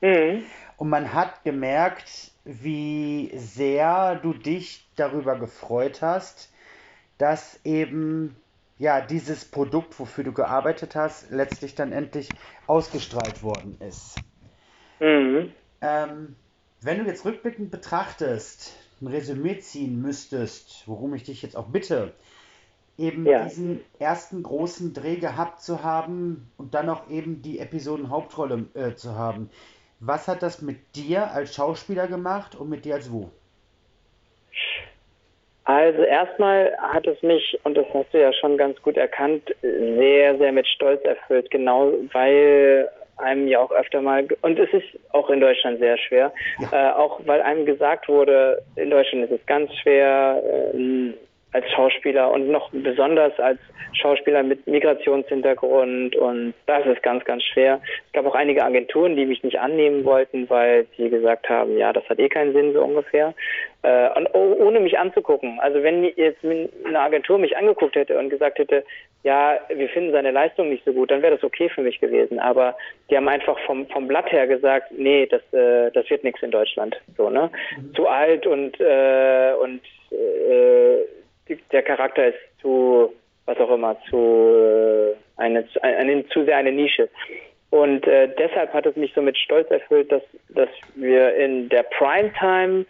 Mhm. 0.00 0.42
Und 0.78 0.88
man 0.88 1.14
hat 1.14 1.44
gemerkt, 1.44 2.32
wie 2.44 3.30
sehr 3.36 4.16
du 4.16 4.32
dich 4.32 4.84
darüber 4.96 5.38
gefreut 5.38 6.02
hast, 6.02 6.50
dass 7.18 7.60
eben 7.62 8.34
ja 8.78 9.00
dieses 9.00 9.44
Produkt, 9.44 9.98
wofür 9.98 10.24
du 10.24 10.32
gearbeitet 10.32 10.94
hast, 10.94 11.30
letztlich 11.30 11.74
dann 11.74 11.92
endlich 11.92 12.30
ausgestrahlt 12.66 13.42
worden 13.42 13.76
ist. 13.80 14.16
Mhm. 15.00 15.52
Ähm, 15.80 16.36
wenn 16.80 16.98
du 16.98 17.04
jetzt 17.04 17.24
rückblickend 17.24 17.70
betrachtest, 17.70 18.72
ein 19.00 19.08
Resümee 19.08 19.58
ziehen 19.58 20.00
müsstest, 20.00 20.84
worum 20.86 21.14
ich 21.14 21.24
dich 21.24 21.42
jetzt 21.42 21.56
auch 21.56 21.68
bitte, 21.68 22.14
eben 22.96 23.26
ja. 23.26 23.44
diesen 23.44 23.80
ersten 23.98 24.42
großen 24.42 24.92
Dreh 24.92 25.16
gehabt 25.16 25.60
zu 25.60 25.82
haben 25.84 26.50
und 26.56 26.74
dann 26.74 26.88
auch 26.88 27.08
eben 27.08 27.42
die 27.42 27.60
Episoden 27.60 28.10
Hauptrolle 28.10 28.66
äh, 28.74 28.94
zu 28.94 29.14
haben. 29.14 29.50
Was 30.00 30.28
hat 30.28 30.42
das 30.42 30.62
mit 30.62 30.96
dir 30.96 31.32
als 31.32 31.54
Schauspieler 31.54 32.06
gemacht 32.06 32.54
und 32.54 32.68
mit 32.68 32.84
dir 32.84 32.94
als 32.94 33.10
Wu? 33.10 33.30
Also 35.68 36.02
erstmal 36.02 36.74
hat 36.78 37.06
es 37.06 37.22
mich, 37.22 37.58
und 37.64 37.76
das 37.76 37.84
hast 37.92 38.14
du 38.14 38.18
ja 38.18 38.32
schon 38.32 38.56
ganz 38.56 38.80
gut 38.80 38.96
erkannt, 38.96 39.54
sehr, 39.60 40.38
sehr 40.38 40.50
mit 40.50 40.66
Stolz 40.66 41.04
erfüllt, 41.04 41.50
genau 41.50 41.92
weil 42.12 42.88
einem 43.18 43.46
ja 43.48 43.60
auch 43.60 43.70
öfter 43.70 44.00
mal, 44.00 44.26
und 44.40 44.58
es 44.58 44.72
ist 44.72 44.86
auch 45.10 45.28
in 45.28 45.40
Deutschland 45.40 45.78
sehr 45.78 45.98
schwer, 45.98 46.32
ja. 46.58 46.90
äh, 46.90 46.94
auch 46.94 47.20
weil 47.26 47.42
einem 47.42 47.66
gesagt 47.66 48.08
wurde, 48.08 48.62
in 48.76 48.88
Deutschland 48.88 49.24
ist 49.24 49.38
es 49.38 49.44
ganz 49.44 49.70
schwer, 49.74 50.42
äh, 50.72 51.12
als 51.52 51.70
Schauspieler 51.70 52.30
und 52.30 52.50
noch 52.50 52.70
besonders 52.72 53.38
als 53.38 53.58
Schauspieler 53.94 54.42
mit 54.42 54.66
Migrationshintergrund 54.66 56.14
und 56.14 56.54
das 56.66 56.84
ist 56.86 57.02
ganz, 57.02 57.24
ganz 57.24 57.42
schwer. 57.42 57.80
Es 58.06 58.12
gab 58.12 58.26
auch 58.26 58.34
einige 58.34 58.62
Agenturen, 58.62 59.16
die 59.16 59.24
mich 59.24 59.42
nicht 59.42 59.58
annehmen 59.58 60.04
wollten, 60.04 60.48
weil 60.50 60.86
sie 60.96 61.08
gesagt 61.08 61.48
haben, 61.48 61.78
ja, 61.78 61.92
das 61.92 62.06
hat 62.08 62.18
eh 62.18 62.28
keinen 62.28 62.52
Sinn 62.52 62.74
so 62.74 62.82
ungefähr. 62.82 63.34
Äh, 63.82 64.10
und 64.18 64.28
ohne 64.34 64.80
mich 64.80 64.98
anzugucken. 64.98 65.58
Also 65.60 65.82
wenn 65.82 66.04
jetzt 66.04 66.44
eine 66.44 67.00
Agentur 67.00 67.38
mich 67.38 67.56
angeguckt 67.56 67.94
hätte 67.94 68.18
und 68.18 68.28
gesagt 68.28 68.58
hätte, 68.58 68.84
ja, 69.24 69.58
wir 69.68 69.88
finden 69.88 70.12
seine 70.12 70.30
Leistung 70.30 70.68
nicht 70.68 70.84
so 70.84 70.92
gut, 70.92 71.10
dann 71.10 71.22
wäre 71.22 71.36
das 71.36 71.44
okay 71.44 71.68
für 71.68 71.82
mich 71.82 71.98
gewesen. 72.00 72.38
Aber 72.38 72.76
die 73.10 73.16
haben 73.16 73.28
einfach 73.28 73.58
vom, 73.60 73.86
vom 73.88 74.06
Blatt 74.06 74.30
her 74.32 74.46
gesagt, 74.46 74.92
nee, 74.96 75.26
das, 75.26 75.42
äh, 75.52 75.90
das 75.92 76.08
wird 76.10 76.24
nichts 76.24 76.42
in 76.42 76.50
Deutschland. 76.50 76.96
So, 77.16 77.30
ne? 77.30 77.50
Mhm. 77.76 77.94
Zu 77.94 78.06
alt 78.06 78.46
und, 78.46 78.78
äh, 78.80 79.52
und 79.60 79.80
äh, 80.10 81.17
der 81.72 81.82
Charakter 81.82 82.28
ist 82.28 82.38
zu, 82.60 83.12
was 83.46 83.58
auch 83.58 83.70
immer, 83.70 83.96
zu 84.08 84.16
äh, 84.16 85.14
eine, 85.36 85.66
eine, 85.82 86.26
zu 86.28 86.44
sehr 86.44 86.56
eine 86.56 86.72
Nische. 86.72 87.08
Und 87.70 88.06
äh, 88.06 88.28
deshalb 88.38 88.72
hat 88.72 88.86
es 88.86 88.96
mich 88.96 89.12
so 89.14 89.20
mit 89.20 89.36
Stolz 89.36 89.70
erfüllt, 89.70 90.10
dass, 90.10 90.22
dass 90.48 90.70
wir 90.94 91.34
in 91.36 91.68
der 91.68 91.82
Primetime 91.82 92.86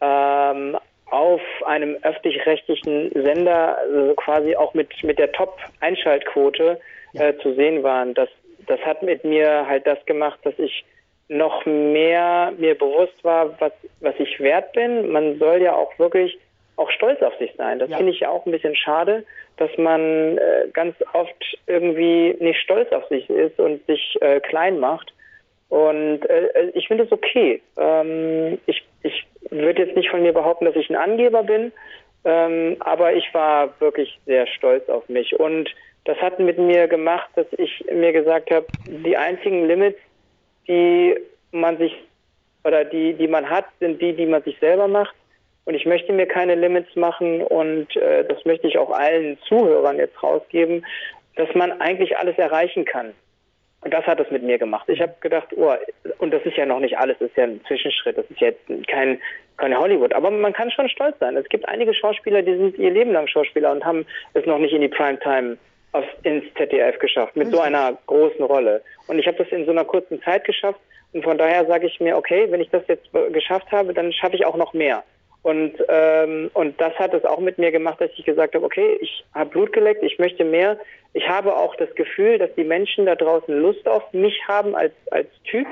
ähm, 0.00 0.78
auf 1.10 1.40
einem 1.66 1.96
öffentlich-rechtlichen 2.02 3.10
Sender 3.12 3.78
also 3.78 4.14
quasi 4.14 4.56
auch 4.56 4.74
mit, 4.74 4.88
mit 5.02 5.18
der 5.18 5.32
Top-Einschaltquote 5.32 6.80
äh, 7.14 7.34
zu 7.42 7.54
sehen 7.54 7.82
waren. 7.82 8.14
Das, 8.14 8.28
das 8.66 8.80
hat 8.80 9.02
mit 9.02 9.24
mir 9.24 9.66
halt 9.66 9.86
das 9.86 10.04
gemacht, 10.06 10.38
dass 10.42 10.58
ich 10.58 10.84
noch 11.28 11.64
mehr 11.66 12.52
mir 12.56 12.76
bewusst 12.76 13.22
war, 13.22 13.58
was, 13.60 13.72
was 14.00 14.14
ich 14.18 14.40
wert 14.40 14.72
bin. 14.72 15.10
Man 15.10 15.38
soll 15.38 15.62
ja 15.62 15.74
auch 15.74 15.98
wirklich 15.98 16.38
auch 16.78 16.90
stolz 16.90 17.20
auf 17.22 17.36
sich 17.38 17.52
sein. 17.56 17.78
Das 17.78 17.90
ja. 17.90 17.96
finde 17.96 18.12
ich 18.12 18.20
ja 18.20 18.30
auch 18.30 18.46
ein 18.46 18.52
bisschen 18.52 18.76
schade, 18.76 19.24
dass 19.56 19.70
man 19.76 20.38
äh, 20.38 20.68
ganz 20.72 20.94
oft 21.12 21.58
irgendwie 21.66 22.36
nicht 22.40 22.60
stolz 22.60 22.90
auf 22.92 23.06
sich 23.08 23.28
ist 23.28 23.58
und 23.58 23.84
sich 23.86 24.16
äh, 24.20 24.40
klein 24.40 24.78
macht. 24.78 25.12
Und 25.68 26.24
äh, 26.30 26.70
ich 26.74 26.88
finde 26.88 27.04
es 27.04 27.12
okay. 27.12 27.60
Ähm, 27.76 28.58
ich 28.66 28.84
ich 29.02 29.26
würde 29.50 29.84
jetzt 29.84 29.96
nicht 29.96 30.10
von 30.10 30.22
mir 30.22 30.32
behaupten, 30.32 30.64
dass 30.64 30.76
ich 30.76 30.88
ein 30.90 30.96
Angeber 30.96 31.42
bin, 31.42 31.72
ähm, 32.24 32.76
aber 32.80 33.14
ich 33.14 33.32
war 33.32 33.78
wirklich 33.80 34.18
sehr 34.26 34.46
stolz 34.46 34.88
auf 34.88 35.08
mich. 35.08 35.38
Und 35.38 35.70
das 36.04 36.16
hat 36.18 36.38
mit 36.38 36.58
mir 36.58 36.88
gemacht, 36.88 37.28
dass 37.36 37.46
ich 37.56 37.84
mir 37.92 38.12
gesagt 38.12 38.50
habe, 38.50 38.66
die 38.86 39.16
einzigen 39.16 39.66
Limits, 39.66 39.98
die 40.66 41.16
man 41.52 41.78
sich 41.78 41.94
oder 42.64 42.84
die, 42.84 43.14
die 43.14 43.28
man 43.28 43.48
hat, 43.48 43.66
sind 43.80 44.00
die, 44.00 44.12
die 44.12 44.26
man 44.26 44.42
sich 44.42 44.58
selber 44.58 44.88
macht. 44.88 45.14
Und 45.68 45.74
ich 45.74 45.84
möchte 45.84 46.14
mir 46.14 46.24
keine 46.24 46.54
Limits 46.54 46.96
machen 46.96 47.42
und 47.42 47.94
äh, 47.94 48.24
das 48.24 48.42
möchte 48.46 48.66
ich 48.66 48.78
auch 48.78 48.90
allen 48.90 49.36
Zuhörern 49.46 49.98
jetzt 49.98 50.22
rausgeben, 50.22 50.82
dass 51.36 51.54
man 51.54 51.78
eigentlich 51.82 52.16
alles 52.16 52.38
erreichen 52.38 52.86
kann. 52.86 53.12
Und 53.82 53.92
das 53.92 54.06
hat 54.06 54.18
es 54.18 54.30
mit 54.30 54.42
mir 54.42 54.56
gemacht. 54.56 54.88
Ich 54.88 55.02
habe 55.02 55.12
gedacht, 55.20 55.48
oh, 55.54 55.74
und 56.20 56.32
das 56.32 56.40
ist 56.46 56.56
ja 56.56 56.64
noch 56.64 56.80
nicht 56.80 56.96
alles, 56.96 57.18
das 57.18 57.28
ist 57.28 57.36
ja 57.36 57.44
ein 57.44 57.60
Zwischenschritt, 57.66 58.16
das 58.16 58.24
ist 58.30 58.40
jetzt 58.40 58.62
kein, 58.86 59.20
kein 59.58 59.78
Hollywood. 59.78 60.14
Aber 60.14 60.30
man 60.30 60.54
kann 60.54 60.70
schon 60.70 60.88
stolz 60.88 61.18
sein. 61.18 61.36
Es 61.36 61.46
gibt 61.50 61.68
einige 61.68 61.92
Schauspieler, 61.92 62.40
die 62.40 62.56
sind 62.56 62.78
ihr 62.78 62.90
Leben 62.90 63.12
lang 63.12 63.26
Schauspieler 63.26 63.70
und 63.70 63.84
haben 63.84 64.06
es 64.32 64.46
noch 64.46 64.58
nicht 64.58 64.72
in 64.72 64.80
die 64.80 64.88
Primetime 64.88 65.58
aufs, 65.92 66.08
ins 66.22 66.44
ZDF 66.54 66.98
geschafft, 66.98 67.36
mit 67.36 67.48
so 67.48 67.60
einer 67.60 67.98
großen 68.06 68.42
Rolle. 68.42 68.80
Und 69.06 69.18
ich 69.18 69.26
habe 69.26 69.36
das 69.36 69.48
in 69.48 69.66
so 69.66 69.72
einer 69.72 69.84
kurzen 69.84 70.22
Zeit 70.22 70.46
geschafft. 70.46 70.80
Und 71.12 71.24
von 71.24 71.36
daher 71.36 71.66
sage 71.66 71.88
ich 71.88 72.00
mir, 72.00 72.16
okay, 72.16 72.46
wenn 72.48 72.62
ich 72.62 72.70
das 72.70 72.84
jetzt 72.88 73.10
geschafft 73.34 73.70
habe, 73.70 73.92
dann 73.92 74.14
schaffe 74.14 74.36
ich 74.36 74.46
auch 74.46 74.56
noch 74.56 74.72
mehr. 74.72 75.04
Und, 75.42 75.74
ähm, 75.88 76.50
und 76.54 76.80
das 76.80 76.94
hat 76.94 77.14
es 77.14 77.24
auch 77.24 77.38
mit 77.38 77.58
mir 77.58 77.70
gemacht, 77.70 78.00
dass 78.00 78.10
ich 78.16 78.24
gesagt 78.24 78.54
habe, 78.54 78.64
okay, 78.64 78.98
ich 79.00 79.24
habe 79.34 79.50
Blut 79.50 79.72
geleckt, 79.72 80.02
ich 80.02 80.18
möchte 80.18 80.44
mehr. 80.44 80.78
Ich 81.14 81.28
habe 81.28 81.56
auch 81.56 81.74
das 81.76 81.94
Gefühl, 81.94 82.38
dass 82.38 82.54
die 82.56 82.64
Menschen 82.64 83.06
da 83.06 83.14
draußen 83.14 83.54
Lust 83.54 83.86
auf 83.88 84.12
mich 84.12 84.36
haben 84.46 84.74
als, 84.74 84.92
als 85.10 85.28
Typ. 85.44 85.66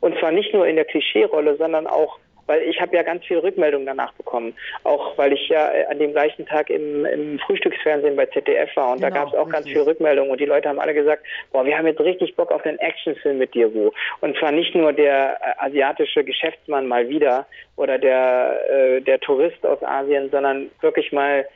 Und 0.00 0.18
zwar 0.18 0.32
nicht 0.32 0.54
nur 0.54 0.66
in 0.66 0.76
der 0.76 0.86
Klischee-Rolle, 0.86 1.56
sondern 1.56 1.86
auch 1.86 2.18
weil 2.50 2.62
ich 2.62 2.80
habe 2.80 2.96
ja 2.96 3.04
ganz 3.04 3.24
viel 3.24 3.38
Rückmeldung 3.38 3.86
danach 3.86 4.12
bekommen. 4.14 4.54
Auch 4.82 5.16
weil 5.16 5.32
ich 5.32 5.48
ja 5.48 5.72
äh, 5.72 5.86
an 5.86 6.00
dem 6.00 6.10
gleichen 6.10 6.46
Tag 6.46 6.68
im, 6.68 7.04
im 7.04 7.38
Frühstücksfernsehen 7.38 8.16
bei 8.16 8.26
ZDF 8.26 8.74
war 8.74 8.90
und 8.90 8.96
genau, 8.96 9.08
da 9.08 9.14
gab 9.14 9.28
es 9.28 9.34
auch 9.34 9.46
richtig. 9.46 9.52
ganz 9.52 9.68
viel 9.68 9.82
Rückmeldung 9.82 10.30
und 10.30 10.40
die 10.40 10.46
Leute 10.46 10.68
haben 10.68 10.80
alle 10.80 10.92
gesagt, 10.92 11.24
boah, 11.52 11.64
wir 11.64 11.78
haben 11.78 11.86
jetzt 11.86 12.00
richtig 12.00 12.34
Bock 12.34 12.50
auf 12.50 12.66
einen 12.66 12.80
Actionfilm 12.80 13.38
mit 13.38 13.54
dir, 13.54 13.72
Wu. 13.72 13.92
Und 14.20 14.36
zwar 14.38 14.50
nicht 14.50 14.74
nur 14.74 14.92
der 14.92 15.38
äh, 15.40 15.64
asiatische 15.64 16.24
Geschäftsmann 16.24 16.88
mal 16.88 17.08
wieder 17.08 17.46
oder 17.76 17.98
der, 17.98 18.60
äh, 18.68 19.00
der 19.00 19.20
Tourist 19.20 19.64
aus 19.64 19.80
Asien, 19.84 20.28
sondern 20.30 20.72
wirklich 20.80 21.12
mal 21.12 21.46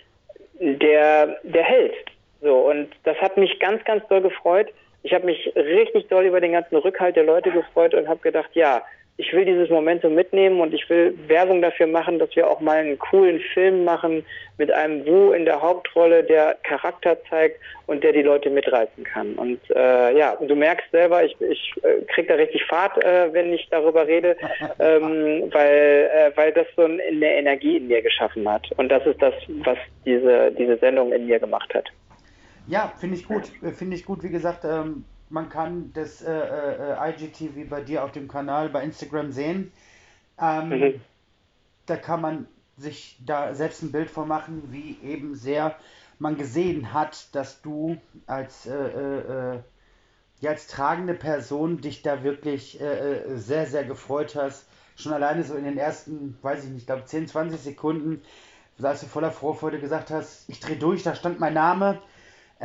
der, 0.60 1.40
der 1.42 1.64
Held. 1.64 1.94
So, 2.40 2.54
und 2.54 2.88
das 3.02 3.16
hat 3.16 3.36
mich 3.36 3.58
ganz, 3.58 3.82
ganz 3.84 4.06
doll 4.06 4.20
gefreut. 4.20 4.68
Ich 5.02 5.12
habe 5.12 5.26
mich 5.26 5.52
richtig 5.56 6.06
doll 6.06 6.24
über 6.24 6.40
den 6.40 6.52
ganzen 6.52 6.76
Rückhalt 6.76 7.16
der 7.16 7.24
Leute 7.24 7.50
gefreut 7.50 7.94
und 7.94 8.06
habe 8.06 8.20
gedacht, 8.20 8.50
ja, 8.52 8.82
ich 9.16 9.32
will 9.32 9.44
dieses 9.44 9.70
Momentum 9.70 10.14
mitnehmen 10.14 10.60
und 10.60 10.74
ich 10.74 10.88
will 10.90 11.16
Werbung 11.28 11.62
dafür 11.62 11.86
machen, 11.86 12.18
dass 12.18 12.34
wir 12.34 12.50
auch 12.50 12.60
mal 12.60 12.78
einen 12.78 12.98
coolen 12.98 13.40
Film 13.52 13.84
machen 13.84 14.24
mit 14.58 14.72
einem 14.72 15.06
Wu 15.06 15.32
in 15.32 15.44
der 15.44 15.62
Hauptrolle, 15.62 16.24
der 16.24 16.56
Charakter 16.64 17.16
zeigt 17.30 17.60
und 17.86 18.02
der 18.02 18.12
die 18.12 18.22
Leute 18.22 18.50
mitreißen 18.50 19.04
kann. 19.04 19.34
Und 19.34 19.60
äh, 19.70 20.18
ja, 20.18 20.36
du 20.36 20.56
merkst 20.56 20.90
selber, 20.90 21.24
ich, 21.24 21.36
ich 21.40 21.72
äh, 21.82 22.02
krieg 22.12 22.26
da 22.26 22.34
richtig 22.34 22.64
Fahrt, 22.64 23.02
äh, 23.04 23.32
wenn 23.32 23.52
ich 23.52 23.68
darüber 23.70 24.04
rede, 24.04 24.36
ähm, 24.80 25.48
weil, 25.52 26.10
äh, 26.12 26.36
weil 26.36 26.52
das 26.52 26.66
so 26.74 26.82
eine 26.82 27.36
Energie 27.36 27.76
in 27.76 27.86
mir 27.86 28.02
geschaffen 28.02 28.48
hat. 28.48 28.66
Und 28.78 28.88
das 28.88 29.06
ist 29.06 29.22
das, 29.22 29.34
was 29.64 29.78
diese, 30.04 30.50
diese 30.58 30.76
Sendung 30.78 31.12
in 31.12 31.26
mir 31.26 31.38
gemacht 31.38 31.72
hat. 31.72 31.86
Ja, 32.66 32.92
finde 32.98 33.16
ich 33.16 33.28
gut. 33.28 33.44
Finde 33.76 33.94
ich 33.94 34.04
gut, 34.04 34.24
wie 34.24 34.30
gesagt, 34.30 34.64
ähm 34.64 35.04
man 35.34 35.48
kann 35.48 35.92
das 35.92 36.22
äh, 36.22 36.32
äh, 36.32 37.10
IGTV 37.10 37.68
bei 37.68 37.82
dir 37.82 38.04
auf 38.04 38.12
dem 38.12 38.28
Kanal 38.28 38.68
bei 38.68 38.84
Instagram 38.84 39.32
sehen. 39.32 39.72
Ähm, 40.40 40.68
mhm. 40.68 41.00
Da 41.86 41.96
kann 41.96 42.20
man 42.20 42.46
sich 42.76 43.18
da 43.26 43.52
selbst 43.52 43.82
ein 43.82 43.90
Bild 43.90 44.10
von 44.10 44.28
machen, 44.28 44.62
wie 44.70 44.96
eben 45.02 45.34
sehr 45.34 45.76
man 46.20 46.38
gesehen 46.38 46.92
hat, 46.94 47.34
dass 47.34 47.60
du 47.62 47.96
als, 48.26 48.66
äh, 48.66 48.74
äh, 48.74 49.54
äh 49.56 49.58
ja, 50.40 50.50
als 50.50 50.68
tragende 50.68 51.14
Person 51.14 51.80
dich 51.80 52.02
da 52.02 52.22
wirklich 52.22 52.80
äh, 52.80 52.84
äh, 52.84 53.36
sehr, 53.36 53.66
sehr 53.66 53.84
gefreut 53.84 54.36
hast. 54.36 54.66
Schon 54.94 55.12
alleine 55.12 55.42
so 55.42 55.54
in 55.56 55.64
den 55.64 55.78
ersten, 55.78 56.38
weiß 56.42 56.64
ich 56.64 56.70
nicht, 56.70 56.86
glaube 56.86 57.06
10, 57.06 57.26
20 57.26 57.60
Sekunden, 57.60 58.22
als 58.80 59.00
du 59.00 59.06
voller 59.06 59.32
Vorfreude 59.32 59.80
gesagt 59.80 60.10
hast, 60.10 60.48
ich 60.48 60.60
drehe 60.60 60.76
durch, 60.76 61.02
da 61.02 61.14
stand 61.14 61.40
mein 61.40 61.54
Name 61.54 62.00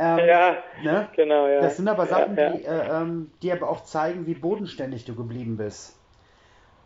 ähm, 0.00 0.26
ja, 0.26 0.56
ne? 0.82 1.08
genau, 1.14 1.46
ja. 1.46 1.60
Das 1.60 1.76
sind 1.76 1.88
aber 1.88 2.06
Sachen, 2.06 2.36
ja, 2.36 2.44
ja. 2.44 2.50
Die, 2.52 2.64
äh, 2.64 3.02
ähm, 3.02 3.30
die 3.42 3.52
aber 3.52 3.68
auch 3.68 3.84
zeigen, 3.84 4.26
wie 4.26 4.34
bodenständig 4.34 5.04
du 5.04 5.14
geblieben 5.14 5.56
bist. 5.56 5.98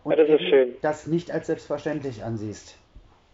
Und 0.03 0.13
ja, 0.13 0.25
das 0.25 0.29
ist 0.29 0.49
schön. 0.49 0.77
das 0.83 1.07
nicht 1.07 1.31
als 1.31 1.47
selbstverständlich 1.47 2.25
ansiehst. 2.25 2.77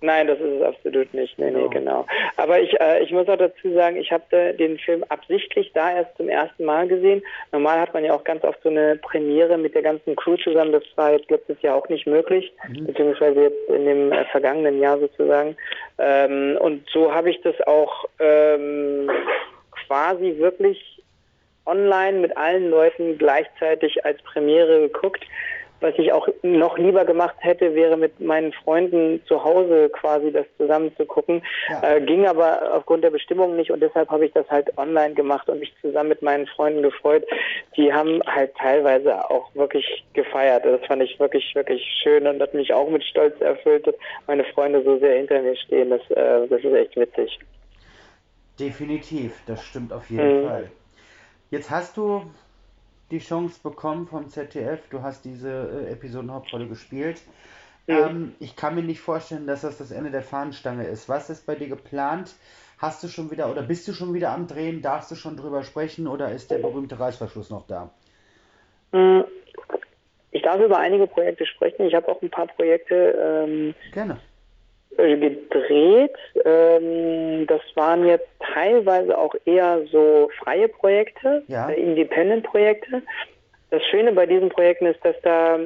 Nein, 0.03 0.27
das 0.27 0.39
ist 0.39 0.61
es 0.61 0.63
absolut 0.63 1.13
nicht. 1.13 1.39
Nee, 1.39 1.51
genau. 1.51 1.59
nee, 1.59 1.69
genau. 1.69 2.07
Aber 2.37 2.61
ich, 2.61 2.79
äh, 2.81 3.03
ich 3.03 3.11
muss 3.11 3.29
auch 3.29 3.37
dazu 3.37 3.73
sagen, 3.75 3.97
ich 3.97 4.11
habe 4.11 4.55
den 4.55 4.79
Film 4.79 5.05
absichtlich 5.09 5.73
da 5.75 5.95
erst 5.95 6.17
zum 6.17 6.29
ersten 6.29 6.65
Mal 6.65 6.89
gesehen. 6.89 7.23
Normal 7.53 7.81
hat 7.81 7.93
man 7.93 8.05
ja 8.05 8.15
auch 8.15 8.25
ganz 8.25 8.43
oft 8.45 8.63
so 8.63 8.71
eine 8.71 8.97
Premiere 8.97 9.59
mit 9.59 9.75
der 9.75 9.83
ganzen 9.83 10.17
Crew 10.17 10.37
zusammen. 10.37 10.73
Das 10.73 10.85
war 10.97 11.13
jetzt 11.13 11.31
letztes 11.31 11.61
Jahr 11.61 11.77
auch 11.77 11.89
nicht 11.89 12.07
möglich, 12.07 12.51
mhm. 12.69 12.87
beziehungsweise 12.87 13.43
jetzt 13.43 13.69
in 13.69 13.85
dem 13.85 14.13
äh, 14.13 14.25
vergangenen 14.27 14.81
Jahr 14.81 14.99
sozusagen. 14.99 15.57
Ähm, 15.99 16.57
und 16.61 16.89
so 16.91 17.13
habe 17.13 17.31
ich 17.31 17.41
das 17.43 17.61
auch 17.67 18.07
ähm, 18.19 19.11
quasi 19.91 20.37
wirklich 20.39 21.03
online 21.67 22.21
mit 22.21 22.37
allen 22.37 22.71
Leuten 22.71 23.19
gleichzeitig 23.19 24.05
als 24.05 24.23
Premiere 24.23 24.83
geguckt. 24.83 25.25
Was 25.81 25.95
ich 25.97 26.13
auch 26.13 26.29
noch 26.43 26.77
lieber 26.77 27.07
gemacht 27.07 27.37
hätte, 27.39 27.75
wäre 27.75 27.97
mit 27.97 28.21
meinen 28.21 28.53
Freunden 28.53 29.23
zu 29.27 29.43
Hause 29.43 29.89
quasi 29.89 30.31
das 30.31 30.45
zusammen 30.59 30.95
zu 30.97 31.07
gucken. 31.07 31.43
Ja. 31.71 31.97
Äh, 31.97 32.03
ging 32.03 32.27
aber 32.27 32.75
aufgrund 32.75 33.03
der 33.03 33.11
Bestimmung 33.11 33.57
nicht 33.57 33.71
und 33.71 33.81
deshalb 33.81 34.11
habe 34.11 34.27
ich 34.27 34.33
das 34.33 34.49
halt 34.49 34.77
online 34.77 35.15
gemacht 35.15 35.49
und 35.49 35.59
mich 35.59 35.73
zusammen 35.81 36.11
mit 36.11 36.23
meinen 36.23 36.47
Freunden 36.49 36.83
gefreut. 36.83 37.25
Die 37.77 37.93
haben 37.93 38.21
halt 38.27 38.55
teilweise 38.57 39.29
auch 39.31 39.53
wirklich 39.55 40.05
gefeiert. 40.13 40.67
Das 40.67 40.85
fand 40.87 41.03
ich 41.03 41.19
wirklich, 41.19 41.53
wirklich 41.55 41.83
schön 42.03 42.27
und 42.27 42.43
hat 42.43 42.53
mich 42.55 42.73
auch 42.75 42.91
mit 42.91 43.03
Stolz 43.03 43.41
erfüllt, 43.41 43.87
dass 43.87 43.95
meine 44.27 44.45
Freunde 44.45 44.85
so 44.85 44.99
sehr 44.99 45.17
hinter 45.17 45.41
mir 45.41 45.57
stehen. 45.57 45.91
Das, 45.91 46.03
äh, 46.11 46.47
das 46.47 46.63
ist 46.63 46.75
echt 46.75 46.97
witzig. 46.97 47.41
Definitiv, 48.61 49.33
das 49.47 49.65
stimmt 49.65 49.93
auf 49.93 50.11
jeden 50.11 50.43
mhm. 50.43 50.47
Fall. 50.47 50.71
Jetzt 51.51 51.71
hast 51.71 51.97
du 51.97 52.31
die 53.11 53.19
Chance 53.19 53.59
bekommen 53.63 54.07
vom 54.07 54.29
ZDF, 54.29 54.87
du 54.91 55.03
hast 55.03 55.25
diese 55.25 55.87
äh, 55.89 55.93
Episodenhauptrolle 55.93 56.69
gespielt. 56.69 57.23
Mhm. 57.87 57.95
Ähm, 57.95 58.35
ich 58.39 58.57
kann 58.57 58.75
mir 58.75 58.83
nicht 58.83 59.01
vorstellen, 59.01 59.47
dass 59.47 59.63
das 59.63 59.79
das 59.79 59.91
Ende 59.91 60.11
der 60.11 60.23
Fahnenstange 60.23 60.87
ist. 60.87 61.09
Was 61.09 61.31
ist 61.31 61.47
bei 61.47 61.55
dir 61.55 61.69
geplant? 61.69 62.35
Hast 62.79 63.03
du 63.03 63.09
schon 63.09 63.31
wieder 63.31 63.51
oder 63.51 63.63
bist 63.63 63.89
du 63.89 63.93
schon 63.93 64.15
wieder 64.15 64.31
am 64.31 64.47
Drehen? 64.47 64.83
Darfst 64.83 65.11
du 65.11 65.15
schon 65.15 65.37
drüber 65.37 65.65
sprechen 65.65 66.07
oder 66.07 66.31
ist 66.31 66.51
der 66.51 66.59
berühmte 66.59 67.01
Reißverschluss 67.01 67.51
noch 67.51 67.67
da? 67.67 67.91
Mhm. 68.93 69.25
Ich 70.33 70.43
darf 70.43 70.61
über 70.61 70.79
einige 70.79 71.07
Projekte 71.07 71.47
sprechen. 71.47 71.87
Ich 71.87 71.95
habe 71.95 72.09
auch 72.09 72.23
ein 72.23 72.31
paar 72.31 72.47
Projekte. 72.47 72.95
Ähm, 72.95 73.75
Gerne 73.93 74.21
gedreht. 74.97 76.17
Ähm, 76.45 77.47
das 77.47 77.61
waren 77.75 78.07
jetzt 78.07 78.29
teilweise 78.53 79.17
auch 79.17 79.35
eher 79.45 79.83
so 79.91 80.31
freie 80.43 80.69
Projekte, 80.69 81.43
ja. 81.49 81.71
äh, 81.71 81.81
Independent-Projekte. 81.81 83.03
Das 83.71 83.83
Schöne 83.87 84.13
bei 84.13 84.27
diesen 84.27 84.49
Projekten 84.49 84.87
ist, 84.87 85.05
dass 85.05 85.17
da, 85.23 85.59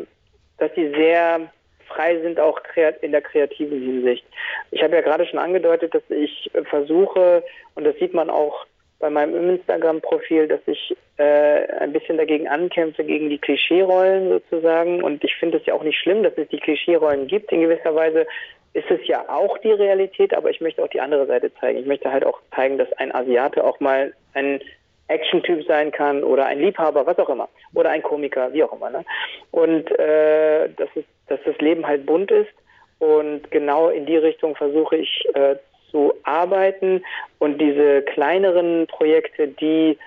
dass 0.59 0.71
sie 0.75 0.93
sehr 0.95 1.53
frei 1.89 2.19
sind, 2.21 2.41
auch 2.41 2.61
in 3.01 3.13
der 3.13 3.23
kreativen 3.23 3.81
Hinsicht. 3.81 4.25
Ich 4.71 4.83
habe 4.83 4.97
ja 4.97 5.03
gerade 5.03 5.27
schon 5.27 5.39
angedeutet, 5.39 5.95
dass 5.95 6.03
ich 6.09 6.51
versuche, 6.65 7.43
und 7.75 7.85
das 7.85 7.97
sieht 7.97 8.15
man 8.15 8.31
auch 8.31 8.67
bei 8.99 9.11
meinem 9.11 9.51
Instagram-Profil, 9.51 10.49
dass 10.49 10.61
ich 10.67 10.97
äh, 11.19 11.67
ein 11.79 11.93
bisschen 11.93 12.17
dagegen 12.17 12.49
ankämpfe, 12.49 13.05
gegen 13.05 13.29
die 13.29 13.39
Klischeerollen 13.39 14.31
sozusagen. 14.31 15.03
Und 15.03 15.23
ich 15.23 15.35
finde 15.37 15.59
es 15.59 15.67
ja 15.67 15.75
auch 15.75 15.83
nicht 15.83 15.99
schlimm, 15.99 16.23
dass 16.23 16.33
es 16.37 16.49
die 16.49 16.59
Klischeerollen 16.59 17.27
gibt. 17.27 17.53
In 17.53 17.61
gewisser 17.61 17.95
Weise 17.95 18.27
ist 18.75 18.91
es 18.91 19.07
ja 19.07 19.25
auch 19.29 19.57
die 19.59 19.73
Realität, 19.73 20.35
aber 20.35 20.51
ich 20.51 20.61
möchte 20.61 20.83
auch 20.83 20.89
die 20.89 21.01
andere 21.01 21.27
Seite 21.27 21.53
zeigen. 21.55 21.79
Ich 21.79 21.87
möchte 21.87 22.13
halt 22.13 22.27
auch 22.27 22.41
zeigen, 22.55 22.77
dass 22.77 22.93
ein 22.95 23.15
Asiate 23.15 23.65
auch 23.65 23.79
mal 23.81 24.13
ein 24.35 24.61
Action-Typ 25.09 25.65
sein 25.67 25.93
kann 25.93 26.25
oder 26.25 26.47
ein 26.47 26.61
Liebhaber, 26.61 27.07
was 27.07 27.19
auch 27.19 27.29
immer, 27.29 27.49
oder 27.75 27.91
ein 27.91 28.03
Komiker, 28.03 28.53
wie 28.53 28.65
auch 28.65 28.73
immer. 28.73 28.91
Ne? 28.91 29.05
Und 29.53 29.91
äh, 29.99 30.69
dass, 30.71 30.89
es, 30.97 31.05
dass 31.29 31.41
das 31.45 31.57
Leben 31.59 31.87
halt 31.87 32.05
bunt 32.05 32.31
ist 32.31 32.51
und 32.99 33.51
genau 33.51 33.91
in 33.91 34.07
die 34.07 34.17
Richtung 34.17 34.57
versuche 34.57 34.97
ich 34.97 35.25
äh, 35.35 35.57
zu 35.91 36.13
arbeiten 36.25 37.05
und 37.39 37.61
diese 37.61 38.03
kleineren 38.03 38.89
Projekte, 38.89 39.47
die 39.47 39.99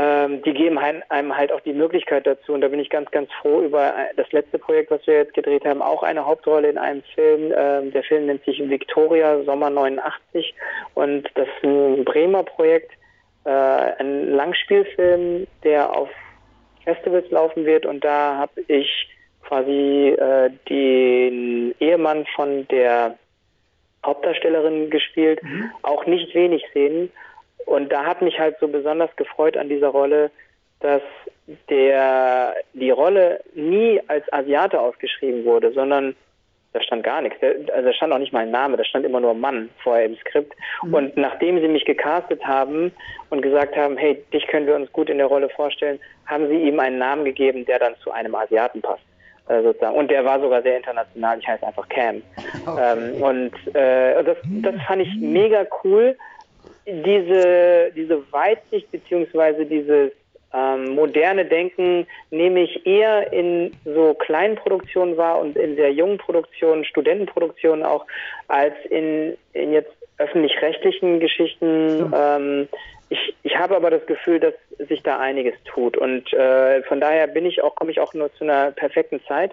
ähm, 0.00 0.42
die 0.42 0.54
geben 0.54 0.78
einem 0.78 1.36
halt 1.36 1.50
auch 1.50 1.60
die 1.60 1.72
Möglichkeit 1.72 2.24
dazu. 2.24 2.52
Und 2.52 2.60
da 2.60 2.68
bin 2.68 2.78
ich 2.78 2.88
ganz, 2.88 3.10
ganz 3.10 3.28
froh 3.42 3.62
über 3.62 3.92
das 4.16 4.30
letzte 4.30 4.56
Projekt, 4.56 4.92
was 4.92 5.04
wir 5.08 5.14
jetzt 5.14 5.34
gedreht 5.34 5.64
haben, 5.64 5.82
auch 5.82 6.04
eine 6.04 6.24
Hauptrolle 6.24 6.70
in 6.70 6.78
einem 6.78 7.02
Film. 7.16 7.52
Ähm, 7.56 7.90
der 7.90 8.04
Film 8.04 8.26
nennt 8.26 8.44
sich 8.44 8.60
Victoria 8.60 9.42
Sommer 9.42 9.70
89 9.70 10.54
und 10.94 11.28
das 11.34 11.48
ist 11.48 11.64
ein 11.64 12.04
Bremer 12.04 12.44
Projekt, 12.44 12.92
äh, 13.44 13.50
ein 13.50 14.30
Langspielfilm, 14.30 15.48
der 15.64 15.92
auf 15.92 16.10
Festivals 16.84 17.28
laufen 17.32 17.66
wird 17.66 17.84
und 17.84 18.04
da 18.04 18.36
habe 18.36 18.60
ich 18.68 19.08
quasi 19.42 20.10
äh, 20.16 20.50
den 20.68 21.74
Ehemann 21.80 22.24
von 22.36 22.68
der 22.68 23.18
Hauptdarstellerin 24.06 24.90
gespielt, 24.90 25.42
mhm. 25.42 25.72
auch 25.82 26.06
nicht 26.06 26.36
wenig 26.36 26.64
Szenen. 26.70 27.10
Und 27.66 27.90
da 27.90 28.04
hat 28.04 28.22
mich 28.22 28.38
halt 28.38 28.56
so 28.60 28.68
besonders 28.68 29.14
gefreut 29.16 29.56
an 29.56 29.68
dieser 29.68 29.88
Rolle, 29.88 30.30
dass 30.80 31.02
der 31.68 32.54
die 32.74 32.90
Rolle 32.90 33.40
nie 33.54 34.00
als 34.06 34.30
Asiate 34.32 34.80
ausgeschrieben 34.80 35.44
wurde, 35.44 35.72
sondern 35.72 36.14
da 36.72 36.82
stand 36.82 37.02
gar 37.02 37.22
nichts. 37.22 37.38
Also 37.42 37.88
da 37.88 37.92
stand 37.94 38.12
auch 38.12 38.18
nicht 38.18 38.32
mal 38.32 38.40
ein 38.40 38.50
Name, 38.50 38.76
da 38.76 38.84
stand 38.84 39.06
immer 39.06 39.20
nur 39.20 39.34
Mann 39.34 39.70
vorher 39.82 40.04
im 40.04 40.16
Skript. 40.16 40.54
Mhm. 40.82 40.94
Und 40.94 41.16
nachdem 41.16 41.60
sie 41.60 41.68
mich 41.68 41.84
gecastet 41.84 42.44
haben 42.46 42.92
und 43.30 43.42
gesagt 43.42 43.76
haben, 43.76 43.96
hey, 43.96 44.22
dich 44.32 44.46
können 44.46 44.66
wir 44.66 44.76
uns 44.76 44.92
gut 44.92 45.08
in 45.08 45.18
der 45.18 45.26
Rolle 45.26 45.48
vorstellen, 45.48 45.98
haben 46.26 46.46
sie 46.48 46.62
ihm 46.62 46.78
einen 46.78 46.98
Namen 46.98 47.24
gegeben, 47.24 47.64
der 47.64 47.78
dann 47.78 47.96
zu 48.02 48.10
einem 48.10 48.34
Asiaten 48.34 48.82
passt. 48.82 49.02
Äh, 49.48 49.62
sozusagen. 49.62 49.96
Und 49.96 50.10
der 50.10 50.26
war 50.26 50.40
sogar 50.40 50.60
sehr 50.60 50.76
international, 50.76 51.38
ich 51.38 51.48
heiße 51.48 51.66
einfach 51.66 51.88
Cam. 51.88 52.22
Okay. 52.66 52.92
Ähm, 52.92 53.22
und 53.22 53.74
äh, 53.74 54.22
das, 54.22 54.36
das 54.44 54.74
fand 54.86 55.02
ich 55.02 55.16
mega 55.18 55.66
cool 55.82 56.16
diese, 56.88 57.92
diese 57.94 58.32
Weitsicht 58.32 58.90
beziehungsweise 58.90 59.66
dieses 59.66 60.12
ähm, 60.54 60.94
moderne 60.94 61.44
Denken 61.44 62.06
nehme 62.30 62.62
ich 62.62 62.86
eher 62.86 63.32
in 63.32 63.76
so 63.84 64.14
kleinen 64.14 64.56
Produktionen 64.56 65.16
wahr 65.16 65.38
und 65.40 65.56
in 65.56 65.76
der 65.76 65.92
jungen 65.92 66.16
Produktion, 66.16 66.84
Studentenproduktionen 66.84 67.84
auch, 67.84 68.06
als 68.48 68.74
in, 68.88 69.36
in 69.52 69.72
jetzt 69.72 69.92
öffentlich-rechtlichen 70.16 71.20
Geschichten. 71.20 72.10
Ähm, 72.14 72.68
ich, 73.10 73.34
ich 73.42 73.56
habe 73.56 73.76
aber 73.76 73.90
das 73.90 74.04
Gefühl, 74.06 74.40
dass 74.40 74.54
sich 74.88 75.02
da 75.02 75.18
einiges 75.18 75.54
tut 75.64 75.96
und 75.96 76.32
äh, 76.32 76.82
von 76.84 77.00
daher 77.00 77.26
bin 77.26 77.44
ich 77.44 77.62
auch, 77.62 77.74
komme 77.74 77.90
ich 77.90 78.00
auch 78.00 78.14
nur 78.14 78.32
zu 78.34 78.44
einer 78.44 78.70
perfekten 78.70 79.20
Zeit. 79.26 79.52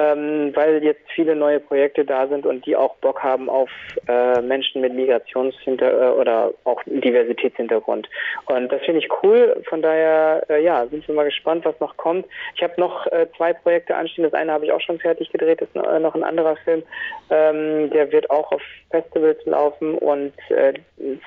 Ähm, 0.00 0.52
weil 0.54 0.82
jetzt 0.82 1.02
viele 1.14 1.36
neue 1.36 1.60
Projekte 1.60 2.04
da 2.04 2.26
sind 2.26 2.46
und 2.46 2.64
die 2.66 2.76
auch 2.76 2.96
Bock 2.96 3.22
haben 3.22 3.48
auf 3.48 3.70
äh, 4.08 4.40
Menschen 4.40 4.80
mit 4.80 4.94
Migrationshintergrund 4.94 6.02
äh, 6.02 6.20
oder 6.20 6.52
auch 6.64 6.82
Diversitätshintergrund. 6.86 8.08
Und 8.46 8.72
das 8.72 8.80
finde 8.82 9.00
ich 9.00 9.08
cool. 9.22 9.62
Von 9.68 9.82
daher, 9.82 10.44
äh, 10.48 10.62
ja, 10.62 10.86
sind 10.86 11.06
wir 11.06 11.14
mal 11.14 11.24
gespannt, 11.24 11.64
was 11.64 11.78
noch 11.80 11.96
kommt. 11.96 12.26
Ich 12.54 12.62
habe 12.62 12.74
noch 12.78 13.06
äh, 13.08 13.26
zwei 13.36 13.52
Projekte 13.52 13.94
anstehen. 13.94 14.24
Das 14.24 14.34
eine 14.34 14.52
habe 14.52 14.64
ich 14.64 14.72
auch 14.72 14.80
schon 14.80 14.98
fertig 14.98 15.30
gedreht, 15.30 15.60
das 15.60 15.68
ist 15.68 16.00
noch 16.00 16.14
ein 16.14 16.24
anderer 16.24 16.56
Film. 16.56 16.82
Ähm, 17.30 17.90
der 17.90 18.10
wird 18.12 18.30
auch 18.30 18.52
auf 18.52 18.62
Festivals 18.90 19.44
laufen 19.44 19.96
und 19.98 20.32
äh, 20.50 20.74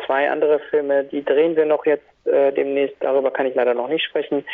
zwei 0.06 0.30
andere 0.30 0.60
Filme, 0.70 1.04
die 1.06 1.24
drehen 1.24 1.56
wir 1.56 1.66
noch 1.66 1.86
jetzt 1.86 2.13
äh, 2.26 2.54
demnächst. 2.54 2.96
Darüber 3.02 3.32
kann 3.32 3.46
ich 3.46 3.56
leider 3.56 3.74
noch 3.74 3.88
nicht 3.88 4.04
sprechen. 4.04 4.46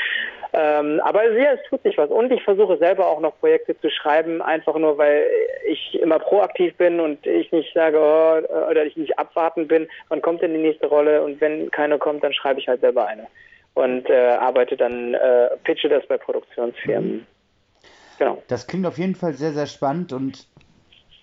Ähm, 0.53 0.99
aber 1.03 1.31
ja, 1.31 1.53
es 1.53 1.59
tut 1.69 1.83
sich 1.83 1.97
was. 1.97 2.09
Und 2.09 2.31
ich 2.31 2.43
versuche 2.43 2.77
selber 2.77 3.07
auch 3.07 3.19
noch 3.19 3.37
Projekte 3.39 3.79
zu 3.79 3.89
schreiben, 3.89 4.41
einfach 4.41 4.75
nur, 4.75 4.97
weil 4.97 5.27
ich 5.67 5.99
immer 6.01 6.17
proaktiv 6.17 6.75
bin 6.77 6.99
und 6.99 7.25
ich 7.27 7.51
nicht 7.51 7.71
sage, 7.73 7.99
oh, 7.99 8.69
oder 8.69 8.85
ich 8.85 8.97
nicht 8.97 9.19
abwarten 9.19 9.67
bin, 9.67 9.87
wann 10.07 10.21
kommt 10.21 10.41
denn 10.41 10.53
die 10.53 10.61
nächste 10.61 10.87
Rolle 10.87 11.23
und 11.23 11.39
wenn 11.41 11.69
keine 11.69 11.99
kommt, 11.99 12.23
dann 12.23 12.33
schreibe 12.33 12.59
ich 12.59 12.67
halt 12.67 12.81
selber 12.81 13.05
eine. 13.05 13.27
Und 13.75 14.09
äh, 14.09 14.29
arbeite 14.31 14.75
dann, 14.75 15.13
äh, 15.13 15.49
pitche 15.63 15.89
das 15.89 16.05
bei 16.07 16.17
Produktionsfirmen. 16.17 17.11
Mhm. 17.11 17.25
Genau. 18.17 18.43
Das 18.47 18.67
klingt 18.67 18.85
auf 18.85 18.97
jeden 18.97 19.15
Fall 19.15 19.33
sehr, 19.33 19.51
sehr 19.51 19.67
spannend 19.67 20.11
und 20.11 20.47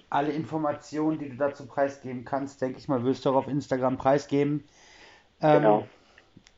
alle 0.08 0.30
Informationen, 0.30 1.18
die 1.18 1.28
du 1.28 1.36
dazu 1.36 1.66
preisgeben 1.66 2.24
kannst, 2.24 2.62
denke 2.62 2.78
ich 2.78 2.86
mal, 2.86 3.04
wirst 3.04 3.26
du 3.26 3.30
auch 3.30 3.34
auf 3.34 3.48
Instagram 3.48 3.98
preisgeben. 3.98 4.64
Ähm, 5.42 5.56
genau 5.56 5.84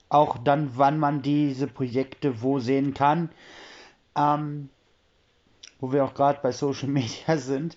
auch 0.09 0.39
dann, 0.39 0.73
wann 0.77 0.99
man 0.99 1.23
diese 1.23 1.67
Projekte 1.67 2.43
wo 2.43 2.59
sehen 2.59 2.95
kann. 2.95 3.31
Ähm, 4.17 4.71
wo 5.81 5.93
wir 5.93 6.05
auch 6.05 6.15
gerade 6.15 6.41
bei 6.43 6.53
Social 6.53 6.89
Media 6.89 7.37
sind. 7.37 7.77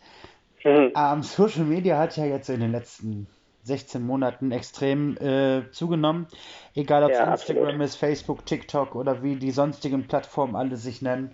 Mhm. 0.64 0.92
Ähm, 0.96 1.24
Social 1.24 1.66
Media 1.66 1.98
hat 1.98 2.18
ja 2.18 2.26
jetzt 2.26 2.50
in 2.50 2.60
den 2.60 2.72
letzten 2.72 3.28
16 3.64 4.02
Monaten 4.02 4.52
extrem 4.52 5.18
äh, 5.18 5.70
zugenommen. 5.72 6.28
Egal 6.76 7.04
ob 7.04 7.12
es 7.12 7.18
ja, 7.18 7.32
Instagram 7.32 7.66
absolut. 7.66 7.86
ist, 7.86 7.96
Facebook, 7.96 8.46
TikTok 8.46 8.96
oder 8.96 9.24
wie 9.24 9.36
die 9.36 9.52
sonstigen 9.52 10.08
Plattformen 10.08 10.56
alle 10.56 10.78
sich 10.78 11.02
nennen. 11.02 11.32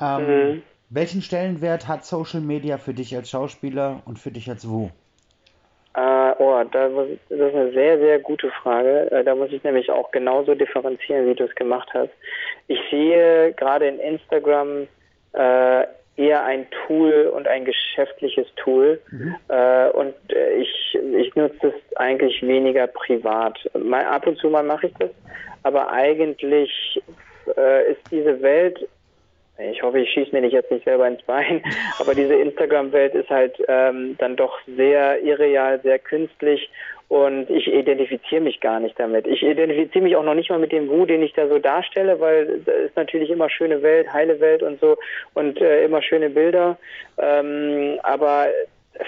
Ähm, 0.00 0.52
mhm. 0.54 0.62
Welchen 0.90 1.20
Stellenwert 1.20 1.86
hat 1.86 2.04
Social 2.04 2.40
Media 2.40 2.78
für 2.78 2.94
dich 2.94 3.14
als 3.14 3.28
Schauspieler 3.30 4.02
und 4.06 4.18
für 4.18 4.30
dich 4.30 4.48
als 4.48 4.68
Wo? 4.68 4.90
Oh, 6.38 6.62
das 6.70 6.92
ist 7.30 7.54
eine 7.54 7.72
sehr, 7.72 7.98
sehr 7.98 8.18
gute 8.20 8.50
Frage. 8.62 9.10
Äh, 9.10 9.24
da 9.24 9.34
muss 9.34 9.50
ich 9.50 9.62
nämlich 9.64 9.90
auch 9.90 10.10
genauso 10.12 10.54
differenzieren, 10.54 11.26
wie 11.26 11.34
du 11.34 11.44
es 11.44 11.54
gemacht 11.56 11.88
hast. 11.92 12.10
Ich 12.68 12.78
sehe 12.90 13.52
gerade 13.54 13.88
in 13.88 13.98
Instagram 13.98 14.86
äh, 15.32 15.84
eher 16.16 16.44
ein 16.44 16.66
Tool 16.86 17.32
und 17.34 17.48
ein 17.48 17.64
geschäftliches 17.64 18.46
Tool. 18.56 19.00
Mhm. 19.10 19.36
Äh, 19.48 19.88
und 19.90 20.14
äh, 20.30 20.54
ich, 20.54 20.98
ich 21.16 21.34
nutze 21.34 21.68
es 21.68 21.96
eigentlich 21.96 22.40
weniger 22.42 22.86
privat. 22.86 23.58
Mal, 23.78 24.04
ab 24.04 24.26
und 24.26 24.38
zu 24.38 24.48
mal 24.48 24.64
mache 24.64 24.88
ich 24.88 24.94
das, 24.98 25.10
aber 25.62 25.90
eigentlich 25.90 27.00
äh, 27.56 27.92
ist 27.92 28.00
diese 28.10 28.40
Welt 28.42 28.86
ich 29.58 29.82
hoffe, 29.82 29.98
ich 29.98 30.10
schieße 30.10 30.32
mir 30.32 30.40
nicht 30.40 30.52
jetzt 30.52 30.70
nicht 30.70 30.84
selber 30.84 31.06
ins 31.08 31.22
Bein, 31.22 31.62
aber 31.98 32.14
diese 32.14 32.34
Instagram-Welt 32.34 33.14
ist 33.14 33.30
halt 33.30 33.56
ähm, 33.68 34.16
dann 34.18 34.36
doch 34.36 34.58
sehr 34.76 35.20
irreal, 35.22 35.80
sehr 35.82 35.98
künstlich 35.98 36.70
und 37.08 37.48
ich 37.48 37.66
identifiziere 37.66 38.42
mich 38.42 38.60
gar 38.60 38.80
nicht 38.80 38.98
damit. 39.00 39.26
Ich 39.26 39.42
identifiziere 39.42 40.04
mich 40.04 40.14
auch 40.14 40.24
noch 40.24 40.34
nicht 40.34 40.50
mal 40.50 40.58
mit 40.58 40.72
dem 40.72 40.88
Wu, 40.88 41.06
den 41.06 41.22
ich 41.22 41.32
da 41.32 41.48
so 41.48 41.58
darstelle, 41.58 42.20
weil 42.20 42.60
es 42.66 42.88
ist 42.88 42.96
natürlich 42.96 43.30
immer 43.30 43.48
schöne 43.48 43.82
Welt, 43.82 44.12
heile 44.12 44.38
Welt 44.40 44.62
und 44.62 44.78
so 44.80 44.96
und 45.34 45.60
äh, 45.60 45.84
immer 45.84 46.02
schöne 46.02 46.28
Bilder. 46.28 46.76
Ähm, 47.16 47.98
aber 48.02 48.48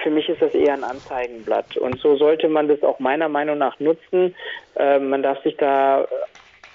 für 0.02 0.10
mich 0.10 0.28
ist 0.28 0.40
das 0.40 0.54
eher 0.54 0.72
ein 0.72 0.84
Anzeigenblatt. 0.84 1.76
Und 1.76 2.00
so 2.00 2.16
sollte 2.16 2.48
man 2.48 2.68
das 2.68 2.82
auch 2.82 3.00
meiner 3.00 3.28
Meinung 3.28 3.58
nach 3.58 3.78
nutzen. 3.80 4.34
Äh, 4.76 4.98
man 4.98 5.22
darf 5.22 5.42
sich 5.42 5.56
da 5.56 6.06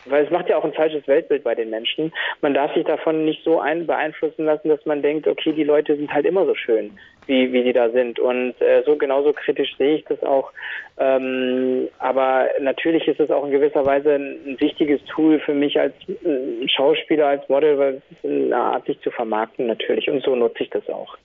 weil 0.06 0.26
es 0.26 0.32
macht 0.32 0.50
ja 0.50 0.58
auch 0.58 0.64
ein 0.64 0.74
falsches 0.74 1.08
Weltbild 1.08 1.44
bei 1.44 1.56
den 1.56 1.70
Menschen. 1.70 2.14
Man 2.42 2.54
darf 2.54 2.74
sich 2.74 2.86
davon 2.86 3.26
nicht 3.26 3.44
so 3.44 3.60
ein 3.60 3.88
beeinflussen 3.88 4.46
lassen, 4.46 4.70
dass 4.70 4.86
man 4.86 5.02
denkt, 5.02 5.28
okay, 5.28 5.54
die 5.54 5.64
Leute 5.64 5.96
sind 5.96 6.14
halt 6.14 6.26
immer 6.26 6.46
so 6.46 6.56
schön, 6.56 6.98
wie, 7.28 7.52
wie 7.52 7.64
die 7.64 7.74
da 7.74 7.90
sind. 7.90 8.20
Und 8.20 8.60
äh, 8.62 8.84
so 8.86 8.96
genauso 8.96 9.34
kritisch 9.34 9.76
sehe 9.78 9.96
ich 9.98 10.06
das 10.06 10.22
auch. 10.24 10.52
Ähm, 10.98 11.90
aber 12.00 12.48
natürlich 12.60 13.08
ist 13.08 13.20
es 13.20 13.30
auch 13.32 13.46
in 13.46 13.52
gewisser 13.52 13.86
Weise 13.86 14.16
ein, 14.16 14.58
wichtiges 14.60 15.04
Tool 15.06 15.40
für 15.40 15.54
mich 15.54 15.80
als 15.80 15.94
äh, 16.08 16.68
Schauspieler, 16.68 17.28
als 17.28 17.50
Model, 17.50 17.78
weil 17.78 17.96
es 17.96 18.18
ist 18.18 18.26
eine 18.26 18.56
Art, 18.56 18.86
sich 18.86 19.00
zu 19.02 19.12
vermarkten 19.12 19.68
natürlich. 19.68 20.10
Und 20.10 20.24
so 20.24 20.36
nutze 20.36 20.64
ich 20.64 20.70
das 20.70 20.88
auch. 20.90 21.18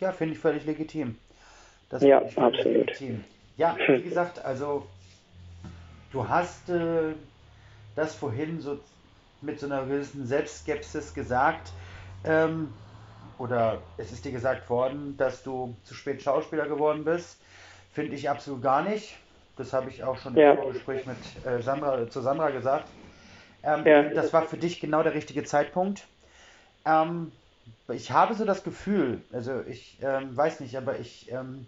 Ja, 0.00 0.12
finde 0.12 0.34
ich 0.34 0.40
völlig 0.40 0.64
legitim. 0.66 1.16
Das 1.90 2.02
ja, 2.02 2.18
absolut. 2.36 2.64
Legitim. 2.64 3.24
Ja, 3.56 3.76
wie 3.86 4.02
gesagt, 4.02 4.44
also 4.44 4.86
du 6.12 6.28
hast 6.28 6.68
äh, 6.70 7.12
das 7.96 8.14
vorhin 8.14 8.60
so 8.60 8.78
mit 9.40 9.60
so 9.60 9.66
einer 9.66 9.84
gewissen 9.84 10.26
Selbstskepsis 10.26 11.14
gesagt. 11.14 11.72
Ähm, 12.24 12.72
oder 13.38 13.78
es 13.96 14.12
ist 14.12 14.24
dir 14.24 14.32
gesagt 14.32 14.70
worden, 14.70 15.16
dass 15.16 15.42
du 15.42 15.74
zu 15.84 15.94
spät 15.94 16.22
Schauspieler 16.22 16.66
geworden 16.66 17.04
bist. 17.04 17.38
Finde 17.92 18.14
ich 18.14 18.30
absolut 18.30 18.62
gar 18.62 18.82
nicht. 18.82 19.16
Das 19.56 19.72
habe 19.72 19.90
ich 19.90 20.02
auch 20.02 20.16
schon 20.18 20.36
ja. 20.36 20.52
im 20.52 20.58
Vorgespräch 20.58 21.06
mit 21.06 21.16
äh, 21.46 21.62
Sandra, 21.62 22.08
zu 22.08 22.20
Sandra 22.20 22.50
gesagt. 22.50 22.88
Ähm, 23.62 23.86
ja. 23.86 24.02
Das 24.02 24.32
war 24.32 24.42
für 24.42 24.56
dich 24.56 24.80
genau 24.80 25.02
der 25.02 25.14
richtige 25.14 25.44
Zeitpunkt. 25.44 26.04
Ähm, 26.84 27.32
ich 27.88 28.10
habe 28.10 28.34
so 28.34 28.44
das 28.44 28.64
Gefühl, 28.64 29.22
also 29.32 29.62
ich 29.68 29.98
ähm, 30.02 30.36
weiß 30.36 30.60
nicht, 30.60 30.76
aber 30.76 30.98
ich, 30.98 31.30
ähm, 31.30 31.66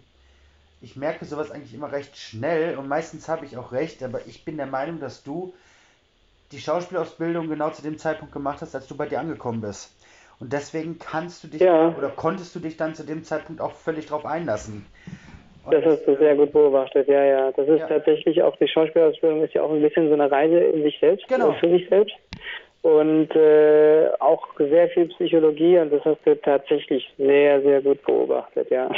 ich 0.81 0.95
merke 0.95 1.25
sowas 1.25 1.51
eigentlich 1.51 1.73
immer 1.73 1.91
recht 1.91 2.17
schnell 2.17 2.77
und 2.77 2.87
meistens 2.87 3.29
habe 3.29 3.45
ich 3.45 3.57
auch 3.57 3.71
recht, 3.71 4.03
aber 4.03 4.25
ich 4.25 4.43
bin 4.43 4.57
der 4.57 4.65
Meinung, 4.67 4.99
dass 4.99 5.23
du 5.23 5.53
die 6.51 6.59
Schauspielausbildung 6.59 7.49
genau 7.49 7.69
zu 7.69 7.81
dem 7.81 7.97
Zeitpunkt 7.97 8.33
gemacht 8.33 8.61
hast, 8.61 8.75
als 8.75 8.87
du 8.87 8.95
bei 8.95 9.05
dir 9.05 9.19
angekommen 9.19 9.61
bist. 9.61 9.93
Und 10.39 10.53
deswegen 10.53 10.99
kannst 10.99 11.43
du 11.43 11.47
dich 11.47 11.61
ja. 11.61 11.95
oder 11.97 12.09
konntest 12.09 12.55
du 12.55 12.59
dich 12.59 12.77
dann 12.77 12.93
zu 12.93 13.03
dem 13.03 13.23
Zeitpunkt 13.23 13.61
auch 13.61 13.71
völlig 13.71 14.05
drauf 14.05 14.25
einlassen. 14.25 14.85
Und 15.65 15.73
das 15.73 15.83
hast 15.83 16.07
du 16.07 16.15
sehr 16.15 16.35
gut 16.35 16.53
beobachtet, 16.53 17.07
ja, 17.09 17.23
ja. 17.23 17.51
Das 17.51 17.67
ist 17.67 17.79
ja. 17.79 17.87
tatsächlich 17.87 18.41
auch, 18.41 18.55
die 18.55 18.67
Schauspielausbildung 18.67 19.43
ist 19.43 19.53
ja 19.53 19.63
auch 19.63 19.71
ein 19.71 19.81
bisschen 19.81 20.07
so 20.07 20.13
eine 20.13 20.31
Reise 20.31 20.59
in 20.59 20.83
sich 20.83 20.97
selbst, 20.99 21.27
genau. 21.27 21.53
für 21.53 21.69
sich 21.69 21.89
selbst. 21.89 22.15
Und 22.83 23.35
äh, 23.35 24.09
auch 24.19 24.47
sehr 24.57 24.87
viel 24.89 25.07
Psychologie 25.07 25.77
und 25.79 25.91
das 25.91 26.05
hast 26.05 26.19
du 26.23 26.39
tatsächlich 26.39 27.11
sehr, 27.17 27.61
sehr 27.61 27.81
gut 27.81 28.01
beobachtet, 28.05 28.69
ja. 28.69 28.89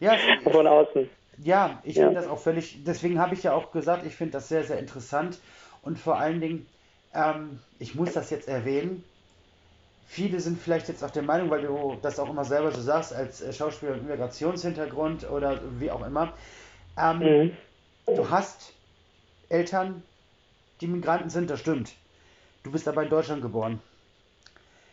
ja 0.00 0.12
Von 0.50 0.66
außen. 0.66 1.10
Ja, 1.44 1.82
ich 1.84 1.96
ja. 1.96 2.04
finde 2.04 2.20
das 2.20 2.30
auch 2.30 2.38
völlig, 2.38 2.84
deswegen 2.84 3.20
habe 3.20 3.34
ich 3.34 3.42
ja 3.42 3.52
auch 3.52 3.70
gesagt, 3.70 4.06
ich 4.06 4.14
finde 4.14 4.32
das 4.34 4.48
sehr, 4.48 4.62
sehr 4.62 4.78
interessant 4.78 5.38
und 5.82 5.98
vor 5.98 6.18
allen 6.18 6.40
Dingen, 6.40 6.66
ähm, 7.14 7.60
ich 7.78 7.94
muss 7.94 8.12
das 8.12 8.30
jetzt 8.30 8.48
erwähnen. 8.48 9.04
Viele 10.06 10.40
sind 10.40 10.58
vielleicht 10.58 10.88
jetzt 10.88 11.04
auch 11.04 11.10
der 11.10 11.22
Meinung, 11.22 11.50
weil 11.50 11.62
du 11.62 11.98
das 12.00 12.18
auch 12.18 12.30
immer 12.30 12.44
selber 12.44 12.70
so 12.72 12.80
sagst, 12.80 13.14
als 13.14 13.42
äh, 13.42 13.52
Schauspieler 13.52 13.92
mit 13.92 14.08
Migrationshintergrund 14.08 15.28
oder 15.30 15.60
wie 15.78 15.90
auch 15.90 16.06
immer. 16.06 16.32
Ähm, 16.98 17.18
mhm. 17.18 17.52
Du 18.06 18.30
hast 18.30 18.72
Eltern, 19.50 20.02
die 20.80 20.86
Migranten 20.86 21.28
sind, 21.28 21.50
das 21.50 21.60
stimmt. 21.60 21.92
Du 22.62 22.72
bist 22.72 22.88
aber 22.88 23.02
in 23.02 23.10
Deutschland 23.10 23.42
geboren. 23.42 23.80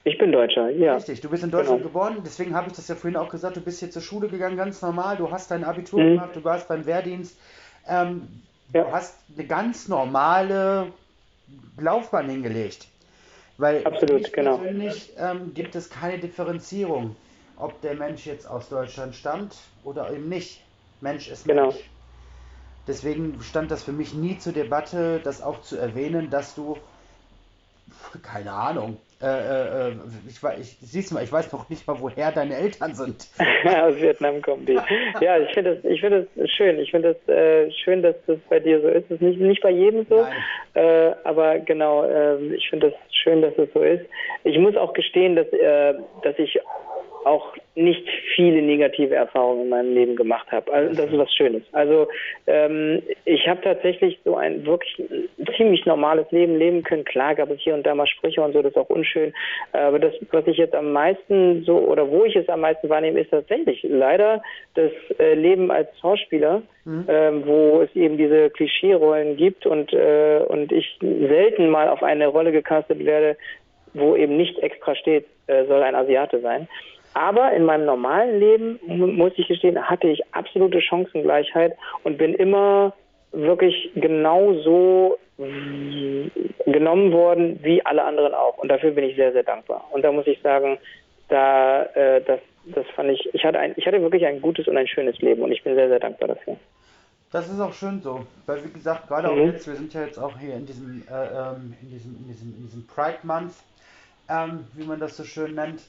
Ich 0.04 0.18
bin 0.18 0.32
Deutscher, 0.32 0.70
ja. 0.70 0.96
Richtig, 0.96 1.22
du 1.22 1.30
bist 1.30 1.44
in 1.44 1.50
Deutschland 1.50 1.80
genau. 1.80 1.90
geboren, 1.90 2.18
deswegen 2.24 2.54
habe 2.54 2.68
ich 2.68 2.76
das 2.76 2.88
ja 2.88 2.96
vorhin 2.96 3.18
auch 3.18 3.30
gesagt, 3.30 3.58
du 3.58 3.62
bist 3.62 3.80
hier 3.80 3.90
zur 3.90 4.04
Schule 4.04 4.28
gegangen, 4.28 4.56
ganz 4.56 4.82
normal, 4.82 5.18
du 5.18 5.32
hast 5.32 5.50
dein 5.50 5.64
Abitur 5.64 6.00
mhm. 6.00 6.10
gemacht, 6.10 6.36
du 6.36 6.44
warst 6.44 6.68
beim 6.68 6.86
Wehrdienst. 6.86 7.40
Ähm, 7.88 8.28
ja. 8.74 8.84
Du 8.84 8.92
hast 8.92 9.18
eine 9.36 9.48
ganz 9.48 9.88
normale 9.88 10.92
Laufbahn 11.78 12.30
hingelegt. 12.30 12.88
Weil 13.58 13.86
Absolut, 13.86 14.34
genau. 14.34 14.58
persönlich 14.58 15.14
ähm, 15.18 15.54
gibt 15.54 15.76
es 15.76 15.90
keine 15.90 16.20
Differenzierung, 16.20 17.16
ob 17.58 17.80
der 17.82 17.96
Mensch 17.96 18.26
jetzt 18.26 18.48
aus 18.48 18.68
Deutschland 18.68 19.16
stammt 19.16 19.56
oder 19.84 20.12
eben 20.12 20.28
nicht. 20.28 20.62
Mensch 21.00 21.30
ist 21.30 21.46
genau. 21.46 21.68
Mensch. 21.68 21.90
Deswegen 22.88 23.42
stand 23.42 23.72
das 23.72 23.84
für 23.84 23.94
mich 23.94 24.14
nie 24.14 24.38
zur 24.38 24.54
Debatte, 24.54 25.20
das 25.24 25.42
auch 25.42 25.62
zu 25.62 25.78
erwähnen, 25.78 26.30
dass 26.30 26.54
du, 26.54 26.78
keine 28.24 28.52
Ahnung, 28.52 28.98
äh, 29.22 29.28
äh, 29.28 29.90
äh, 29.90 29.96
ich, 30.28 30.44
ich, 30.60 30.78
siehst 30.82 31.14
mal, 31.14 31.24
ich 31.24 31.32
weiß 31.32 31.52
noch 31.54 31.70
nicht 31.70 31.88
mal, 31.88 31.96
woher 32.00 32.32
deine 32.32 32.56
Eltern 32.56 32.94
sind. 32.94 33.28
Aus 33.66 33.96
Vietnam 33.96 34.42
kommen 34.42 34.66
die. 34.66 34.78
Ja, 35.22 35.38
ich 35.38 35.54
finde 35.54 35.76
das, 35.76 35.86
ich 35.86 36.02
finde 36.02 36.28
das 36.36 36.50
schön. 36.52 36.78
Ich 36.80 36.92
finde 36.92 37.16
das 37.16 37.36
äh, 37.36 37.72
schön, 37.72 38.02
dass 38.02 38.16
das 38.28 38.38
bei 38.50 38.60
dir 38.60 38.82
so 38.82 38.88
ist. 38.88 39.10
Das 39.10 39.16
ist 39.16 39.22
nicht, 39.22 39.40
nicht 39.40 39.62
bei 39.62 39.70
jedem 39.70 40.06
so, 40.10 40.26
äh, 40.74 41.14
aber 41.24 41.60
genau, 41.60 42.04
äh, 42.04 42.38
ich 42.56 42.70
finde 42.70 42.90
das 42.92 43.00
schön, 43.14 43.42
dass 43.42 43.58
es 43.58 43.72
so 43.74 43.82
ist. 43.82 44.06
Ich 44.44 44.58
muss 44.60 44.76
auch 44.76 44.94
gestehen, 44.94 45.36
dass, 45.36 45.48
äh, 45.48 45.94
dass 46.24 46.38
ich 46.38 46.60
auch 47.26 47.56
nicht 47.76 48.08
viele 48.36 48.62
negative 48.62 49.16
Erfahrungen 49.16 49.64
in 49.64 49.70
meinem 49.70 49.94
Leben 49.94 50.16
gemacht 50.16 50.52
habe. 50.52 50.72
Also 50.72 50.96
das 50.96 51.12
ist 51.12 51.18
was 51.18 51.34
Schönes. 51.34 51.64
Also 51.72 52.08
ähm, 52.48 53.02
ich 53.26 53.48
habe 53.48 53.62
tatsächlich 53.62 54.20
so 54.24 54.36
ein 54.36 54.66
wirklich 54.66 55.02
ziemlich 55.58 55.86
normales 55.86 56.30
Leben 56.32 56.58
leben 56.58 56.84
können. 56.84 57.04
Klar 57.04 57.36
gab 57.36 57.50
es 57.50 57.60
hier 57.60 57.74
und 57.74 57.86
da 57.86 57.96
mal 57.96 58.08
Sprüche 58.08 58.42
und 58.42 58.54
so, 58.54 58.62
das 58.62 58.72
ist 58.72 58.78
auch 58.78 58.90
unschön. 58.90 59.34
Aber 59.74 60.00
das, 60.00 60.14
was 60.32 60.46
ich 60.48 60.58
jetzt 60.58 60.76
am 60.76 60.94
meisten 60.94 61.64
so 61.64 61.80
oder 61.80 62.10
wo 62.10 62.26
ich 62.26 62.36
es 62.36 62.48
am 62.48 62.62
meisten 62.62 62.90
wahrnehme, 62.90 63.20
ist 63.20 63.32
tatsächlich 63.32 63.84
leider 63.84 64.42
das 64.76 64.92
äh, 65.20 65.34
Leben 65.34 65.72
als 65.72 65.90
Schauspieler, 66.00 66.62
mhm. 66.86 67.06
ähm, 67.08 67.44
wo 67.46 67.82
es 67.82 67.94
eben 67.96 68.18
diese 68.18 68.50
Klischee-Rollen 68.52 69.36
gibt 69.36 69.66
und 69.66 69.92
äh, 69.94 70.42
und 70.48 70.72
ich 70.72 70.98
selten 71.02 71.70
mal 71.70 71.90
auf 71.90 72.04
eine 72.04 72.28
Rolle 72.28 72.52
gecastet 72.52 73.04
werde, 73.04 73.36
wo 73.94 74.16
eben 74.16 74.38
nicht 74.38 74.60
extra 74.60 74.96
steht, 74.96 75.26
äh, 75.48 75.66
soll 75.66 75.82
ein 75.84 75.96
Asiate 75.96 76.40
sein. 76.42 76.68
Aber 77.16 77.54
in 77.54 77.64
meinem 77.64 77.86
normalen 77.86 78.40
Leben, 78.42 78.80
muss 78.88 79.32
ich 79.38 79.48
gestehen, 79.48 79.82
hatte 79.82 80.08
ich 80.08 80.22
absolute 80.34 80.82
Chancengleichheit 80.82 81.74
und 82.04 82.18
bin 82.18 82.34
immer 82.34 82.92
wirklich 83.32 83.90
genauso 83.96 85.18
genommen 85.38 87.12
worden 87.14 87.60
wie 87.64 87.86
alle 87.86 88.04
anderen 88.04 88.34
auch. 88.34 88.58
Und 88.58 88.68
dafür 88.68 88.92
bin 88.92 89.06
ich 89.06 89.16
sehr, 89.16 89.32
sehr 89.32 89.44
dankbar. 89.44 89.86
Und 89.92 90.04
da 90.04 90.12
muss 90.12 90.28
ich 90.28 90.42
sagen, 90.42 90.78
da, 91.30 91.84
äh, 91.94 92.22
das, 92.22 92.40
das 92.66 92.86
fand 92.96 93.12
ich, 93.12 93.34
ich 93.34 93.46
hatte, 93.46 93.60
ein, 93.60 93.74
ich 93.78 93.88
hatte 93.88 94.02
wirklich 94.02 94.26
ein 94.26 94.42
gutes 94.42 94.68
und 94.68 94.76
ein 94.76 94.88
schönes 94.88 95.18
Leben 95.20 95.42
und 95.42 95.54
ich 95.54 95.64
bin 95.64 95.76
sehr, 95.76 95.88
sehr 95.88 96.00
dankbar 96.00 96.28
dafür. 96.30 96.58
Das 97.32 97.50
ist 97.50 97.60
auch 97.62 97.74
schön 97.74 98.02
so, 98.02 98.26
weil 98.46 98.64
wie 98.64 98.72
gesagt, 98.72 99.08
gerade 99.08 99.30
mhm. 99.30 99.34
auch 99.34 99.46
jetzt, 99.46 99.68
wir 99.68 99.76
sind 99.76 99.94
ja 99.94 100.04
jetzt 100.04 100.18
auch 100.18 100.38
hier 100.38 100.56
in 100.56 100.66
diesem, 100.66 101.04
äh, 101.10 101.14
ähm, 101.14 101.74
in 101.82 101.90
diesem, 101.92 102.16
in 102.18 102.28
diesem, 102.28 102.56
in 102.58 102.64
diesem 102.64 102.88
Pride 102.88 103.20
Month, 103.24 103.54
ähm, 104.30 104.66
wie 104.74 104.86
man 104.86 105.00
das 105.00 105.16
so 105.16 105.24
schön 105.24 105.56
nennt. 105.56 105.82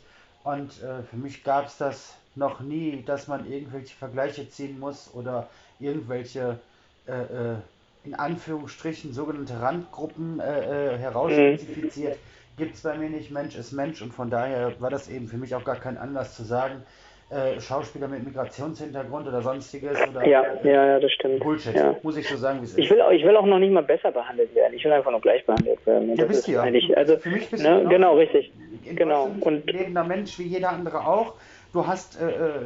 Und 0.46 0.80
äh, 0.80 1.02
für 1.02 1.16
mich 1.16 1.42
gab 1.42 1.66
es 1.66 1.76
das 1.76 2.14
noch 2.36 2.60
nie, 2.60 3.02
dass 3.04 3.26
man 3.26 3.50
irgendwelche 3.50 3.96
Vergleiche 3.96 4.48
ziehen 4.48 4.78
muss 4.78 5.10
oder 5.12 5.48
irgendwelche 5.80 6.60
äh, 7.08 7.52
äh 7.52 7.56
in 8.04 8.14
Anführungsstrichen 8.14 9.12
sogenannte 9.12 9.60
Randgruppen 9.60 10.38
äh, 10.38 10.94
äh 10.94 10.98
herausspezifiziert. 10.98 12.14
Mhm. 12.14 12.56
Gibt 12.58 12.76
es 12.76 12.82
bei 12.82 12.96
mir 12.96 13.10
nicht. 13.10 13.32
Mensch 13.32 13.56
ist 13.56 13.72
Mensch 13.72 14.00
und 14.00 14.14
von 14.14 14.30
daher 14.30 14.80
war 14.80 14.90
das 14.90 15.08
eben 15.08 15.26
für 15.26 15.36
mich 15.36 15.56
auch 15.56 15.64
gar 15.64 15.74
kein 15.74 15.98
Anlass 15.98 16.36
zu 16.36 16.44
sagen, 16.44 16.84
äh, 17.28 17.60
Schauspieler 17.60 18.06
mit 18.06 18.24
Migrationshintergrund 18.24 19.26
oder 19.26 19.42
sonstiges 19.42 19.98
oder 20.08 20.24
ja, 20.24 20.44
ja, 20.62 20.86
ja, 20.86 21.00
das 21.00 21.10
stimmt. 21.10 21.40
Bullshit, 21.40 21.74
ja. 21.74 21.96
muss 22.04 22.16
ich 22.16 22.28
so 22.28 22.36
sagen, 22.36 22.60
wie 22.60 22.64
es 22.66 22.70
ist. 22.70 22.78
Ich 22.78 22.88
will, 22.88 23.00
auch, 23.02 23.10
ich 23.10 23.24
will 23.24 23.36
auch 23.36 23.46
noch 23.46 23.58
nicht 23.58 23.72
mal 23.72 23.82
besser 23.82 24.12
behandelt 24.12 24.54
werden. 24.54 24.74
Ich 24.74 24.84
will 24.84 24.92
einfach 24.92 25.10
nur 25.10 25.20
gleich 25.20 25.44
behandelt 25.44 25.84
werden. 25.86 26.14
ja, 26.14 26.24
bist 26.24 26.46
du 26.46 26.52
ja. 26.52 26.62
Also, 26.94 27.16
für 27.16 27.30
mich 27.30 27.50
bist 27.50 27.64
ne, 27.64 27.82
du 27.82 27.88
genau, 27.88 28.16
richtig. 28.16 28.52
Genau. 28.84 29.28
Und 29.40 29.66
lebender 29.66 30.04
Mensch 30.04 30.38
wie 30.38 30.44
jeder 30.44 30.70
andere 30.70 31.04
auch. 31.04 31.34
Du 31.72 31.84
hast 31.84 32.20
äh, 32.20 32.28
äh, 32.28 32.62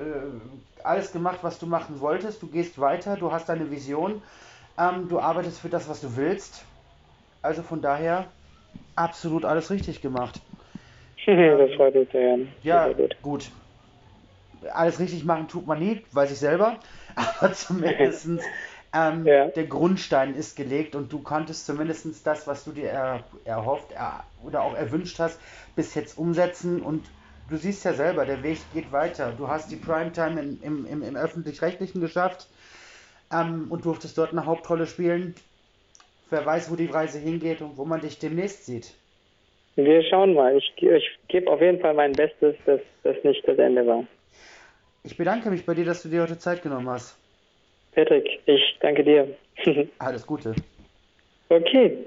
alles 0.84 1.10
gemacht, 1.12 1.38
was 1.40 1.58
du 1.58 1.64
machen 1.64 1.98
wolltest. 2.00 2.42
Du 2.42 2.46
gehst 2.46 2.78
weiter. 2.78 3.16
Du 3.16 3.32
hast 3.32 3.48
deine 3.48 3.70
Vision. 3.70 4.20
Ähm, 4.78 5.08
du 5.08 5.20
arbeitest 5.20 5.60
für 5.60 5.70
das, 5.70 5.88
was 5.88 6.02
du 6.02 6.18
willst. 6.18 6.66
Also 7.40 7.62
von 7.62 7.80
daher 7.80 8.26
absolut 8.94 9.46
alles 9.46 9.70
richtig 9.70 10.02
gemacht. 10.02 10.38
das 11.26 11.72
freut 11.76 11.94
mich 11.94 12.10
sehr. 12.12 12.40
Ja, 12.62 12.90
gut 13.22 13.50
alles 14.72 14.98
richtig 14.98 15.24
machen 15.24 15.48
tut 15.48 15.66
man 15.66 15.78
nie, 15.78 16.02
weiß 16.12 16.30
ich 16.32 16.38
selber, 16.38 16.78
aber 17.14 17.52
zumindest 17.52 18.28
ähm, 18.92 19.26
ja. 19.26 19.46
der 19.46 19.66
Grundstein 19.66 20.34
ist 20.34 20.56
gelegt 20.56 20.94
und 20.94 21.12
du 21.12 21.20
konntest 21.20 21.66
zumindest 21.66 22.26
das, 22.26 22.46
was 22.46 22.64
du 22.64 22.72
dir 22.72 22.90
er, 22.90 23.24
erhofft 23.44 23.92
er, 23.92 24.24
oder 24.44 24.62
auch 24.62 24.74
erwünscht 24.74 25.18
hast, 25.18 25.40
bis 25.76 25.94
jetzt 25.94 26.18
umsetzen 26.18 26.82
und 26.82 27.04
du 27.48 27.56
siehst 27.56 27.84
ja 27.84 27.92
selber, 27.92 28.24
der 28.24 28.42
Weg 28.42 28.58
geht 28.74 28.90
weiter. 28.92 29.32
Du 29.36 29.48
hast 29.48 29.70
die 29.70 29.76
Primetime 29.76 30.40
in, 30.40 30.62
im, 30.62 30.86
im, 30.86 31.02
im 31.02 31.16
öffentlich-rechtlichen 31.16 32.00
geschafft 32.00 32.48
ähm, 33.32 33.66
und 33.70 33.84
durftest 33.84 34.18
dort 34.18 34.32
eine 34.32 34.46
Hauptrolle 34.46 34.86
spielen. 34.86 35.34
Wer 36.30 36.46
weiß, 36.46 36.70
wo 36.70 36.76
die 36.76 36.86
Reise 36.86 37.18
hingeht 37.18 37.60
und 37.60 37.76
wo 37.76 37.84
man 37.84 38.00
dich 38.00 38.18
demnächst 38.18 38.66
sieht. 38.66 38.94
Wir 39.76 40.02
schauen 40.04 40.34
mal. 40.34 40.56
Ich, 40.56 40.72
ich 40.76 41.18
gebe 41.28 41.50
auf 41.50 41.60
jeden 41.60 41.80
Fall 41.80 41.94
mein 41.94 42.12
Bestes, 42.12 42.56
dass 42.66 42.80
das 43.02 43.16
nicht 43.24 43.46
das 43.46 43.58
Ende 43.58 43.86
war. 43.86 44.04
Ich 45.02 45.16
bedanke 45.16 45.50
mich 45.50 45.64
bei 45.64 45.74
dir, 45.74 45.84
dass 45.84 46.02
du 46.02 46.08
dir 46.08 46.22
heute 46.22 46.38
Zeit 46.38 46.62
genommen 46.62 46.88
hast. 46.88 47.18
Patrick, 47.92 48.40
ich 48.46 48.78
danke 48.80 49.02
dir. 49.02 49.36
Alles 49.98 50.26
Gute. 50.26 50.54
Okay. 51.48 52.06